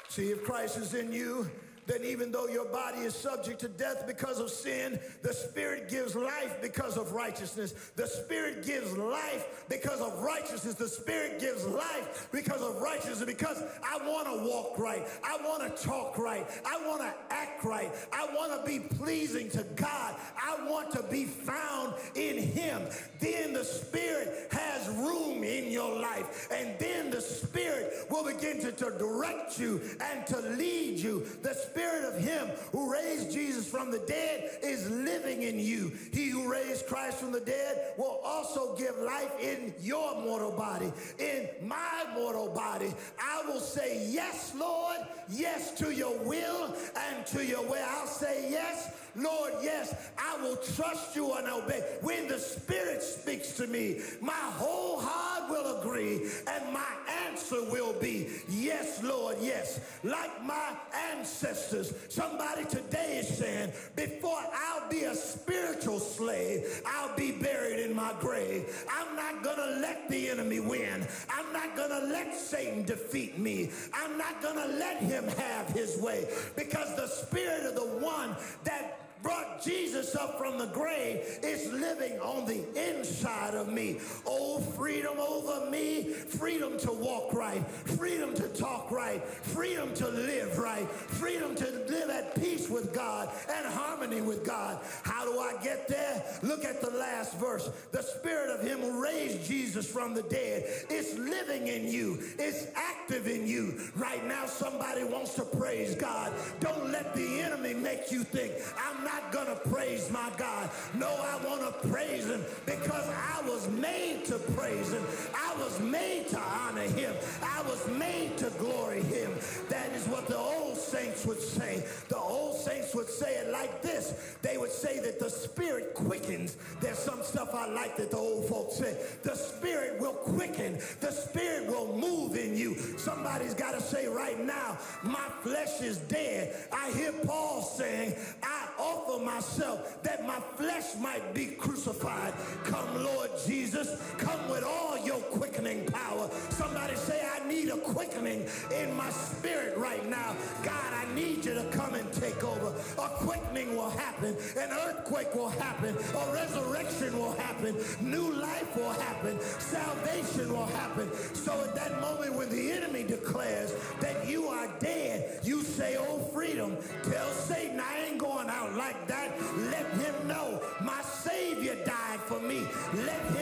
See, 0.08 0.30
if 0.30 0.44
Christ 0.44 0.76
is 0.76 0.92
in 0.92 1.10
you, 1.10 1.50
then 1.86 2.04
even 2.04 2.30
though 2.30 2.46
your 2.46 2.66
body 2.66 2.98
is 2.98 3.14
subject 3.14 3.60
to 3.60 3.68
death 3.68 4.04
because 4.06 4.38
of 4.38 4.50
sin, 4.50 5.00
the 5.22 5.32
Spirit 5.32 5.88
gives 5.88 6.14
life 6.14 6.58
because 6.62 6.96
of 6.96 7.12
righteousness. 7.12 7.74
The 7.96 8.06
Spirit 8.06 8.64
gives 8.64 8.96
life 8.96 9.64
because 9.68 10.00
of 10.00 10.22
righteousness. 10.22 10.74
The 10.74 10.86
Spirit 10.86 11.40
gives 11.40 11.66
life 11.66 12.28
because 12.30 12.62
of 12.62 12.80
righteousness. 12.80 13.24
Because 13.24 13.62
I 13.82 13.98
want 14.06 14.28
to 14.28 14.48
walk 14.48 14.78
right. 14.78 15.02
I 15.24 15.38
want 15.38 15.76
to 15.76 15.82
talk 15.82 16.18
right. 16.18 16.46
I 16.64 16.86
want 16.86 17.02
to 17.02 17.12
act 17.30 17.64
right. 17.64 17.90
I 18.12 18.26
want 18.32 18.52
to 18.60 18.66
be 18.66 18.78
pleasing 18.78 19.50
to 19.50 19.64
God. 19.74 20.14
I 20.40 20.64
want 20.70 20.92
to 20.92 21.02
be 21.10 21.24
found 21.24 21.94
in 22.14 22.38
Him. 22.38 22.82
Then 23.18 23.52
the 23.52 23.64
Spirit 23.64 24.48
has 24.52 24.88
room 24.88 25.42
in 25.42 25.72
your 25.72 26.00
life. 26.00 26.48
And 26.52 26.78
then 26.78 27.10
the 27.10 27.20
Spirit 27.20 28.06
will 28.08 28.24
begin 28.24 28.60
to, 28.60 28.70
to 28.70 28.96
direct 28.98 29.58
you 29.58 29.80
and 30.00 30.24
to 30.28 30.40
lead 30.40 31.00
you. 31.00 31.26
The 31.42 31.54
spirit 31.72 32.04
of 32.04 32.18
him 32.18 32.48
who 32.70 32.92
raised 32.92 33.32
Jesus 33.32 33.66
from 33.66 33.90
the 33.90 33.98
dead 34.00 34.58
is 34.62 34.90
living 34.90 35.42
in 35.42 35.58
you. 35.58 35.90
He 36.12 36.28
who 36.28 36.50
raised 36.50 36.86
Christ 36.86 37.18
from 37.18 37.32
the 37.32 37.40
dead 37.40 37.94
will 37.96 38.20
also 38.24 38.76
give 38.76 38.96
life 38.98 39.32
in 39.40 39.74
your 39.80 40.20
mortal 40.20 40.52
body. 40.52 40.92
In 41.18 41.48
my 41.62 42.04
mortal 42.14 42.52
body, 42.54 42.92
I 43.18 43.42
will 43.46 43.60
say, 43.60 44.06
Yes, 44.08 44.52
Lord, 44.54 44.98
yes 45.30 45.72
to 45.78 45.90
your 45.94 46.18
will 46.24 46.74
and 46.96 47.26
to 47.28 47.44
your 47.44 47.62
way. 47.62 47.82
I'll 47.88 48.06
say, 48.06 48.50
Yes, 48.50 48.92
Lord, 49.16 49.52
yes, 49.62 49.94
I 50.18 50.42
will 50.42 50.56
trust 50.56 51.16
you 51.16 51.32
and 51.34 51.48
obey. 51.48 51.80
When 52.02 52.28
the 52.28 52.38
Spirit 52.38 53.02
speaks 53.02 53.52
to 53.52 53.66
me, 53.66 54.00
my 54.20 54.32
whole 54.32 55.00
heart 55.00 55.31
will 55.48 55.80
agree, 55.80 56.30
and 56.48 56.72
my 56.72 56.92
answer 57.26 57.62
will 57.70 57.92
be, 57.94 58.28
Yes, 58.48 59.02
Lord, 59.02 59.36
yes. 59.40 59.80
Like 60.02 60.44
my 60.44 60.76
ancestors, 61.10 61.94
somebody 62.08 62.64
today 62.64 63.18
is 63.18 63.38
saying, 63.38 63.72
Before 63.96 64.42
I'll 64.54 64.88
be 64.88 65.04
a 65.04 65.14
spiritual 65.14 65.98
slave, 66.00 66.82
I'll 66.86 67.16
be 67.16 67.32
buried 67.32 67.80
in 67.80 67.94
my 67.94 68.14
grave. 68.20 68.84
I'm 68.90 69.16
not 69.16 69.42
going 69.42 69.56
to 69.56 69.80
let 69.80 70.08
the 70.08 70.28
enemy 70.28 70.60
win. 70.60 71.06
I'm 71.30 71.52
not 71.52 71.76
going 71.76 71.90
to 71.90 72.06
let 72.06 72.34
Satan 72.34 72.84
defeat 72.84 73.38
me. 73.38 73.70
I'm 73.92 74.18
not 74.18 74.42
going 74.42 74.56
to 74.56 74.76
let 74.76 75.02
him 75.02 75.26
have 75.28 75.68
his 75.68 76.00
way 76.00 76.28
because 76.56 76.94
the 76.96 77.06
spirit 77.06 77.64
of 77.64 77.74
the 77.74 78.04
one 78.04 78.36
that 78.64 78.98
brought 79.22 79.62
Jesus 79.62 80.16
up 80.16 80.38
from 80.38 80.58
the 80.58 80.66
grave 80.66 81.38
is 81.42 81.72
living 81.72 82.18
on 82.20 82.44
the 82.46 82.64
inside 82.90 83.54
of 83.54 83.72
me. 83.72 84.00
Oh, 84.26 84.60
freedom 84.60 85.18
over 85.18 85.70
me, 85.70 86.12
freedom 86.12 86.78
to 86.78 86.92
walk 86.92 87.32
right, 87.32 87.66
freedom 87.68 88.34
to 88.34 88.48
talk 88.48 88.90
right, 88.90 89.22
freedom 89.24 89.94
to 89.94 90.08
live 90.08 90.58
right, 90.58 90.88
freedom 90.90 91.54
to 91.54 91.70
live 91.88 92.10
at 92.10 92.34
peace 92.34 92.68
with 92.68 92.92
God 92.92 93.28
and 93.54 93.66
harmony 93.66 94.20
with 94.20 94.44
God. 94.44 94.80
How 95.04 95.24
do 95.24 95.38
I 95.38 95.54
get 95.62 95.88
there? 95.88 96.22
Look 96.42 96.64
at 96.64 96.80
the 96.80 96.90
last 96.90 97.38
verse. 97.38 97.70
The 97.92 98.02
spirit 98.02 98.50
of 98.50 98.66
him 98.66 98.80
who 98.80 99.02
raised 99.02 99.46
Jesus 99.46 99.90
from 99.90 100.14
the 100.14 100.22
dead 100.22 100.64
is 100.90 101.16
living 101.18 101.68
in 101.68 101.86
you. 101.86 102.18
It's 102.38 102.66
active 102.74 103.28
in 103.28 103.46
you. 103.46 103.80
Right 103.94 104.26
now, 104.26 104.46
somebody 104.46 105.04
wants 105.04 105.34
to 105.34 105.44
praise 105.44 105.94
God. 105.94 106.32
Don't 106.60 106.90
let 106.90 107.14
the 107.14 107.40
enemy 107.40 107.74
make 107.74 108.10
you 108.10 108.24
think, 108.24 108.52
I'm 108.76 109.04
not 109.04 109.11
not 109.12 109.32
going 109.32 109.46
to 109.46 109.68
praise 109.68 110.10
my 110.10 110.30
God. 110.36 110.70
No, 110.94 111.08
I 111.08 111.44
want 111.44 111.60
to 111.60 111.88
praise 111.88 112.26
him 112.26 112.44
because 112.66 113.08
I 113.08 113.42
was 113.46 113.68
made 113.70 114.24
to 114.26 114.38
praise 114.38 114.92
him. 114.92 115.02
I 115.34 115.54
was 115.56 115.80
made 115.80 116.28
to 116.28 116.38
honor 116.38 116.82
him. 116.82 117.14
I 117.42 117.62
was 117.62 117.86
made 117.98 118.38
to 118.38 118.50
glory 118.58 119.02
him. 119.02 119.32
That 119.68 119.92
is 119.92 120.06
what 120.08 120.26
the 120.26 120.38
old 120.38 120.76
saints 120.76 121.26
would 121.26 121.40
say. 121.40 121.84
The 122.08 122.16
old 122.16 122.56
saints 122.56 122.94
would 122.94 123.08
say 123.08 123.34
it 123.36 123.50
like 123.50 123.82
this. 123.82 124.36
They 124.42 124.56
would 124.56 124.70
say 124.70 125.00
that 125.00 125.18
the 125.18 125.30
spirit 125.30 125.94
quickens. 125.94 126.56
There's 126.80 126.98
some 126.98 127.22
stuff 127.22 127.54
I 127.54 127.66
like 127.66 127.96
that 127.96 128.10
the 128.10 128.16
old 128.16 128.46
folks 128.48 128.76
say. 128.76 128.96
The 129.22 129.34
spirit 129.34 130.00
will 130.00 130.12
quicken. 130.12 130.78
The 131.00 131.10
spirit 131.10 131.66
will 131.68 131.96
move 131.96 132.36
in 132.36 132.56
you. 132.56 132.76
Somebody's 132.98 133.54
got 133.54 133.72
to 133.72 133.80
say 133.80 134.06
right 134.06 134.38
now, 134.38 134.78
my 135.02 135.28
flesh 135.42 135.80
is 135.80 135.98
dead. 135.98 136.56
I 136.72 136.90
hear 136.92 137.12
Paul 137.24 137.62
saying, 137.62 138.14
I 138.42 138.68
offer 139.06 139.24
myself 139.24 140.02
that 140.02 140.26
my 140.26 140.38
flesh 140.56 140.94
might 141.00 141.34
be 141.34 141.46
crucified. 141.46 142.32
Come, 142.64 143.04
Lord 143.04 143.30
Jesus. 143.46 144.00
Come 144.18 144.48
with 144.50 144.64
all 144.64 144.91
your 145.04 145.18
quickening 145.18 145.84
power. 145.86 146.28
Somebody 146.50 146.94
say, 146.96 147.20
I 147.36 147.46
need 147.48 147.68
a 147.68 147.76
quickening 147.76 148.46
in 148.74 148.96
my 148.96 149.10
spirit 149.10 149.76
right 149.76 150.08
now. 150.08 150.36
God, 150.62 150.92
I 150.94 151.12
need 151.14 151.44
you 151.44 151.54
to 151.54 151.64
come 151.72 151.94
and 151.94 152.10
take 152.12 152.42
over. 152.44 152.72
A 152.98 153.08
quickening 153.24 153.76
will 153.76 153.90
happen. 153.90 154.36
An 154.56 154.70
earthquake 154.86 155.34
will 155.34 155.48
happen. 155.48 155.96
A 155.96 156.32
resurrection 156.32 157.18
will 157.18 157.32
happen. 157.32 157.76
New 158.00 158.32
life 158.32 158.76
will 158.76 158.92
happen. 158.92 159.38
Salvation 159.58 160.52
will 160.52 160.66
happen. 160.66 161.10
So 161.34 161.52
at 161.62 161.74
that 161.74 162.00
moment 162.00 162.34
when 162.34 162.48
the 162.48 162.72
enemy 162.72 163.02
declares 163.02 163.74
that 164.00 164.28
you 164.28 164.46
are 164.46 164.68
dead, 164.78 165.40
you 165.42 165.62
say, 165.62 165.96
oh, 165.98 166.18
freedom. 166.32 166.76
Tell 167.04 167.30
Satan, 167.30 167.80
I 167.80 168.06
ain't 168.06 168.18
going 168.18 168.48
out 168.48 168.74
like 168.74 169.06
that. 169.08 169.32
Let 169.70 169.86
him 169.94 170.28
know 170.28 170.60
my 170.80 171.00
Savior 171.02 171.76
died 171.84 172.20
for 172.20 172.40
me. 172.40 172.66
Let 172.94 173.20
him 173.36 173.41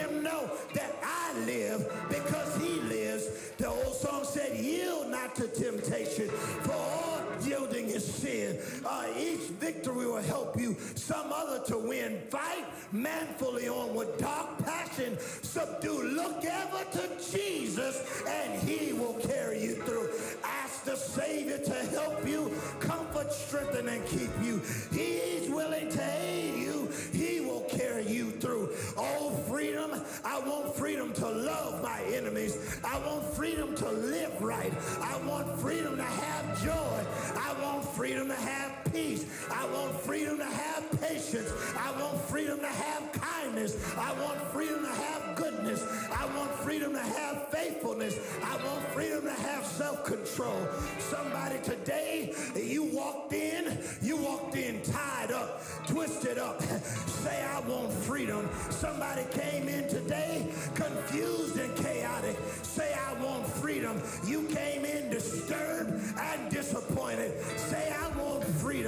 to 5.35 5.47
temptation, 5.47 6.27
for 6.29 6.73
all 6.73 7.21
yielding 7.43 7.87
is 7.87 8.05
sin. 8.05 8.57
Uh, 8.85 9.07
each 9.17 9.49
victory 9.59 10.05
will 10.05 10.21
help 10.21 10.59
you 10.59 10.75
some 10.95 11.31
other 11.33 11.63
to 11.65 11.77
win. 11.77 12.21
Fight 12.29 12.65
manfully 12.91 13.67
on 13.67 13.95
with 13.95 14.17
dark 14.19 14.57
passion. 14.63 15.17
Subdue. 15.41 16.03
Look 16.03 16.43
ever 16.45 16.83
to 16.91 17.09
Jesus 17.31 18.23
and 18.27 18.61
he 18.61 18.93
will 18.93 19.15
carry 19.15 19.61
you 19.63 19.75
through. 19.75 20.09
Ask 20.43 20.83
the 20.83 20.95
Savior 20.95 21.57
to 21.57 21.73
help 21.73 22.27
you, 22.27 22.51
comfort, 22.79 23.31
strengthen, 23.31 23.87
and 23.87 24.05
keep 24.07 24.29
you. 24.43 24.61
He's 24.91 25.49
willing 25.49 25.89
to 25.89 26.03
aid 26.21 26.60
you 28.11 28.31
through. 28.31 28.69
Oh, 28.97 29.31
freedom. 29.49 29.91
I 30.23 30.39
want 30.39 30.75
freedom 30.75 31.13
to 31.13 31.29
love 31.29 31.81
my 31.81 32.01
enemies. 32.13 32.79
I 32.83 32.99
want 32.99 33.23
freedom 33.33 33.75
to 33.75 33.89
live 33.89 34.41
right. 34.41 34.73
I 35.01 35.19
want 35.25 35.59
freedom 35.59 35.97
to 35.97 36.03
have 36.03 36.63
joy. 36.63 37.40
Freedom 37.95 38.27
to 38.27 38.35
have 38.35 38.93
peace. 38.93 39.25
I 39.51 39.65
want 39.67 39.99
freedom 40.01 40.37
to 40.37 40.45
have 40.45 41.01
patience. 41.01 41.51
I 41.77 41.91
want 42.01 42.19
freedom 42.21 42.59
to 42.59 42.67
have 42.67 43.11
kindness. 43.11 43.75
I 43.97 44.13
want 44.13 44.39
freedom 44.53 44.83
to 44.83 44.91
have 44.91 45.35
goodness. 45.35 45.85
I 46.11 46.25
want 46.37 46.51
freedom 46.51 46.93
to 46.93 46.99
have 46.99 47.49
faithfulness. 47.49 48.17
I 48.43 48.55
want 48.65 48.81
freedom 48.89 49.23
to 49.23 49.33
have 49.33 49.65
self-control. 49.65 50.67
Somebody 50.99 51.59
today, 51.63 52.33
you 52.55 52.83
walked 52.83 53.33
in, 53.33 53.77
you 54.01 54.17
walked 54.17 54.55
in 54.55 54.81
tied 54.83 55.31
up, 55.31 55.61
twisted 55.87 56.37
up. 56.37 56.61
Say, 57.21 57.43
I 57.43 57.59
want 57.61 57.91
freedom. 57.91 58.49
Somebody 58.69 59.23
came 59.31 59.67
in 59.67 59.87
today 59.89 60.47
confused 60.75 61.57
and 61.57 61.75
chaotic. 61.75 62.37
Say, 62.63 62.93
I 62.93 63.13
want 63.21 63.45
freedom. 63.45 64.01
You 64.25 64.43
came 64.47 64.85
in 64.85 65.09
disturbed 65.09 65.91
and 66.19 66.49
disappointed. 66.49 67.00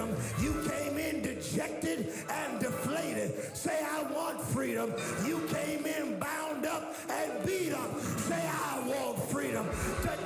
Freedom. 0.03 0.17
You 0.41 0.69
came 0.69 0.97
in 0.97 1.21
dejected 1.21 2.11
and 2.29 2.59
deflated. 2.59 3.55
Say, 3.55 3.79
I 3.81 4.03
want 4.11 4.41
freedom. 4.41 4.93
You 5.25 5.39
came 5.47 5.85
in 5.85 6.19
bound 6.19 6.65
up 6.65 6.95
and 7.09 7.45
beat 7.45 7.73
up. 7.73 7.99
Say, 8.01 8.43
I 8.43 8.83
want 8.85 9.21
freedom. 9.29 9.65
Today 10.01 10.22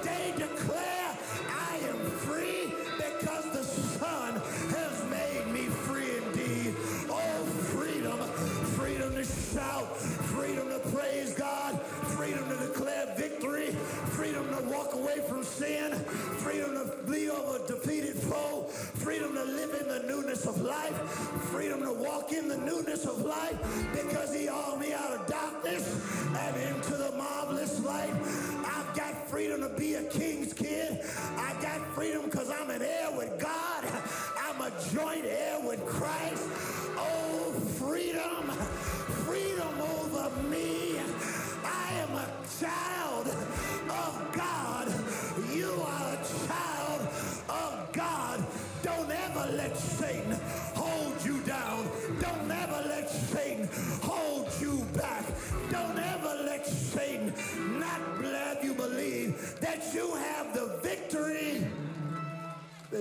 away 15.08 15.20
from 15.28 15.44
sin. 15.44 15.94
Freedom 16.44 16.74
to 16.74 16.86
flee 17.06 17.30
over 17.30 17.64
a 17.64 17.68
defeated 17.68 18.16
foe. 18.16 18.64
Freedom 18.64 19.34
to 19.34 19.44
live 19.44 19.74
in 19.80 19.88
the 19.88 20.04
newness 20.08 20.46
of 20.46 20.62
life. 20.62 20.96
Freedom 21.52 21.82
to 21.82 21.94
walk 21.94 22.32
in 22.32 22.48
the 22.48 22.58
newness 22.58 23.06
of 23.06 23.22
life 23.22 23.58
because 23.94 24.34
he 24.36 24.48
hauled 24.48 24.80
me 24.80 24.94
out 24.94 25.12
of 25.12 25.28
darkness 25.28 25.88
and 26.38 26.76
into 26.76 26.96
the 26.96 27.12
marvelous 27.18 27.80
light. 27.84 28.14
I've 28.66 28.96
got 28.96 29.30
freedom 29.30 29.62
to 29.62 29.70
be 29.70 29.96
a 29.96 30.04
king's 30.04 30.47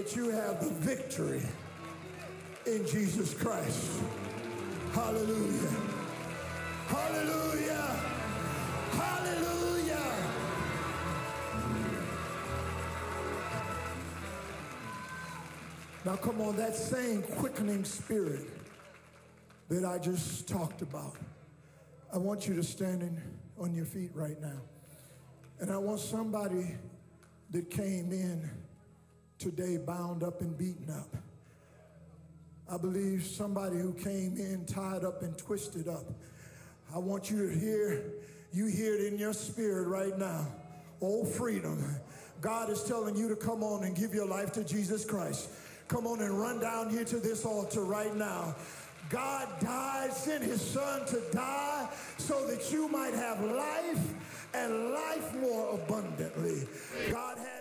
That 0.07 0.15
you 0.15 0.31
have 0.31 0.61
the 0.63 0.71
victory 0.71 1.43
in 2.65 2.87
Jesus 2.87 3.35
Christ. 3.35 4.01
Hallelujah. 4.93 5.71
Hallelujah. 6.87 7.97
Hallelujah. 8.93 10.13
Now, 16.05 16.15
come 16.15 16.41
on, 16.41 16.55
that 16.55 16.77
same 16.77 17.23
quickening 17.23 17.83
spirit 17.83 18.49
that 19.69 19.85
I 19.85 19.99
just 19.99 20.47
talked 20.47 20.83
about, 20.83 21.17
I 22.15 22.19
want 22.19 22.47
you 22.47 22.55
to 22.55 22.63
stand 22.63 23.03
in, 23.03 23.21
on 23.59 23.75
your 23.75 23.87
feet 23.87 24.13
right 24.15 24.41
now. 24.41 24.61
And 25.59 25.69
I 25.69 25.79
want 25.79 25.99
somebody 25.99 26.77
that 27.51 27.71
came 27.71 28.13
in 28.13 28.49
today 29.39 29.77
bound 29.77 30.23
up 30.23 30.41
and 30.41 30.57
beaten 30.57 30.91
up. 30.91 31.17
I 32.69 32.77
believe 32.77 33.25
somebody 33.25 33.79
who 33.79 33.93
came 33.93 34.37
in 34.37 34.65
tied 34.67 35.05
up 35.05 35.23
and 35.23 35.37
twisted 35.39 35.89
up. 35.89 36.05
I 36.95 36.99
want 36.99 37.31
you 37.31 37.49
to 37.49 37.59
hear, 37.59 38.05
you 38.53 38.67
hear 38.67 38.95
it 38.95 39.13
in 39.13 39.19
your 39.19 39.33
spirit 39.33 39.87
right 39.87 40.19
now. 40.19 40.47
Oh, 41.01 41.25
freedom. 41.25 41.85
God 42.41 42.71
is 42.71 42.83
telling 42.83 43.17
you 43.17 43.29
to 43.29 43.37
come 43.37 43.63
on 43.63 43.85
and 43.85 43.95
give 43.95 44.15
your 44.15 44.27
life 44.27 44.53
to 44.53 44.65
Jesus 44.65 45.05
Christ. 45.05 45.49
Come 45.89 46.07
on 46.07 46.21
and 46.21 46.41
run 46.41 46.61
down 46.61 46.91
here 46.91 47.05
to 47.05 47.21
this 47.21 47.45
altar 47.45 47.83
right 47.85 48.15
now. 48.17 48.57
God 49.09 49.49
died, 49.61 50.13
sent 50.13 50.43
his 50.43 50.61
son 50.61 51.07
to 51.07 51.23
die 51.33 51.89
so 52.19 52.45
that 52.49 52.73
you 52.73 52.89
might 52.89 53.15
have 53.15 53.41
life 53.41 54.15
and 54.53 54.91
life 54.91 55.35
more 55.37 55.75
abundantly. 55.75 56.67
God 57.13 57.39
has 57.39 57.56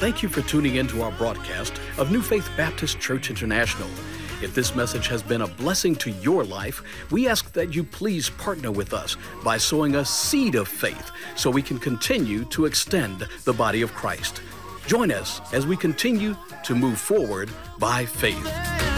Thank 0.00 0.22
you 0.22 0.30
for 0.30 0.40
tuning 0.40 0.76
in 0.76 0.86
to 0.86 1.02
our 1.02 1.12
broadcast 1.12 1.78
of 1.98 2.10
New 2.10 2.22
Faith 2.22 2.50
Baptist 2.56 2.98
Church 3.00 3.28
International. 3.28 3.86
If 4.42 4.54
this 4.54 4.74
message 4.74 5.08
has 5.08 5.22
been 5.22 5.42
a 5.42 5.46
blessing 5.46 5.94
to 5.96 6.10
your 6.10 6.42
life, 6.42 6.82
we 7.10 7.28
ask 7.28 7.52
that 7.52 7.74
you 7.74 7.84
please 7.84 8.30
partner 8.30 8.70
with 8.70 8.94
us 8.94 9.18
by 9.44 9.58
sowing 9.58 9.96
a 9.96 10.04
seed 10.06 10.54
of 10.54 10.68
faith 10.68 11.10
so 11.36 11.50
we 11.50 11.60
can 11.60 11.78
continue 11.78 12.46
to 12.46 12.64
extend 12.64 13.28
the 13.44 13.52
body 13.52 13.82
of 13.82 13.92
Christ. 13.92 14.40
Join 14.86 15.12
us 15.12 15.42
as 15.52 15.66
we 15.66 15.76
continue 15.76 16.34
to 16.64 16.74
move 16.74 16.98
forward 16.98 17.50
by 17.78 18.06
faith. 18.06 18.89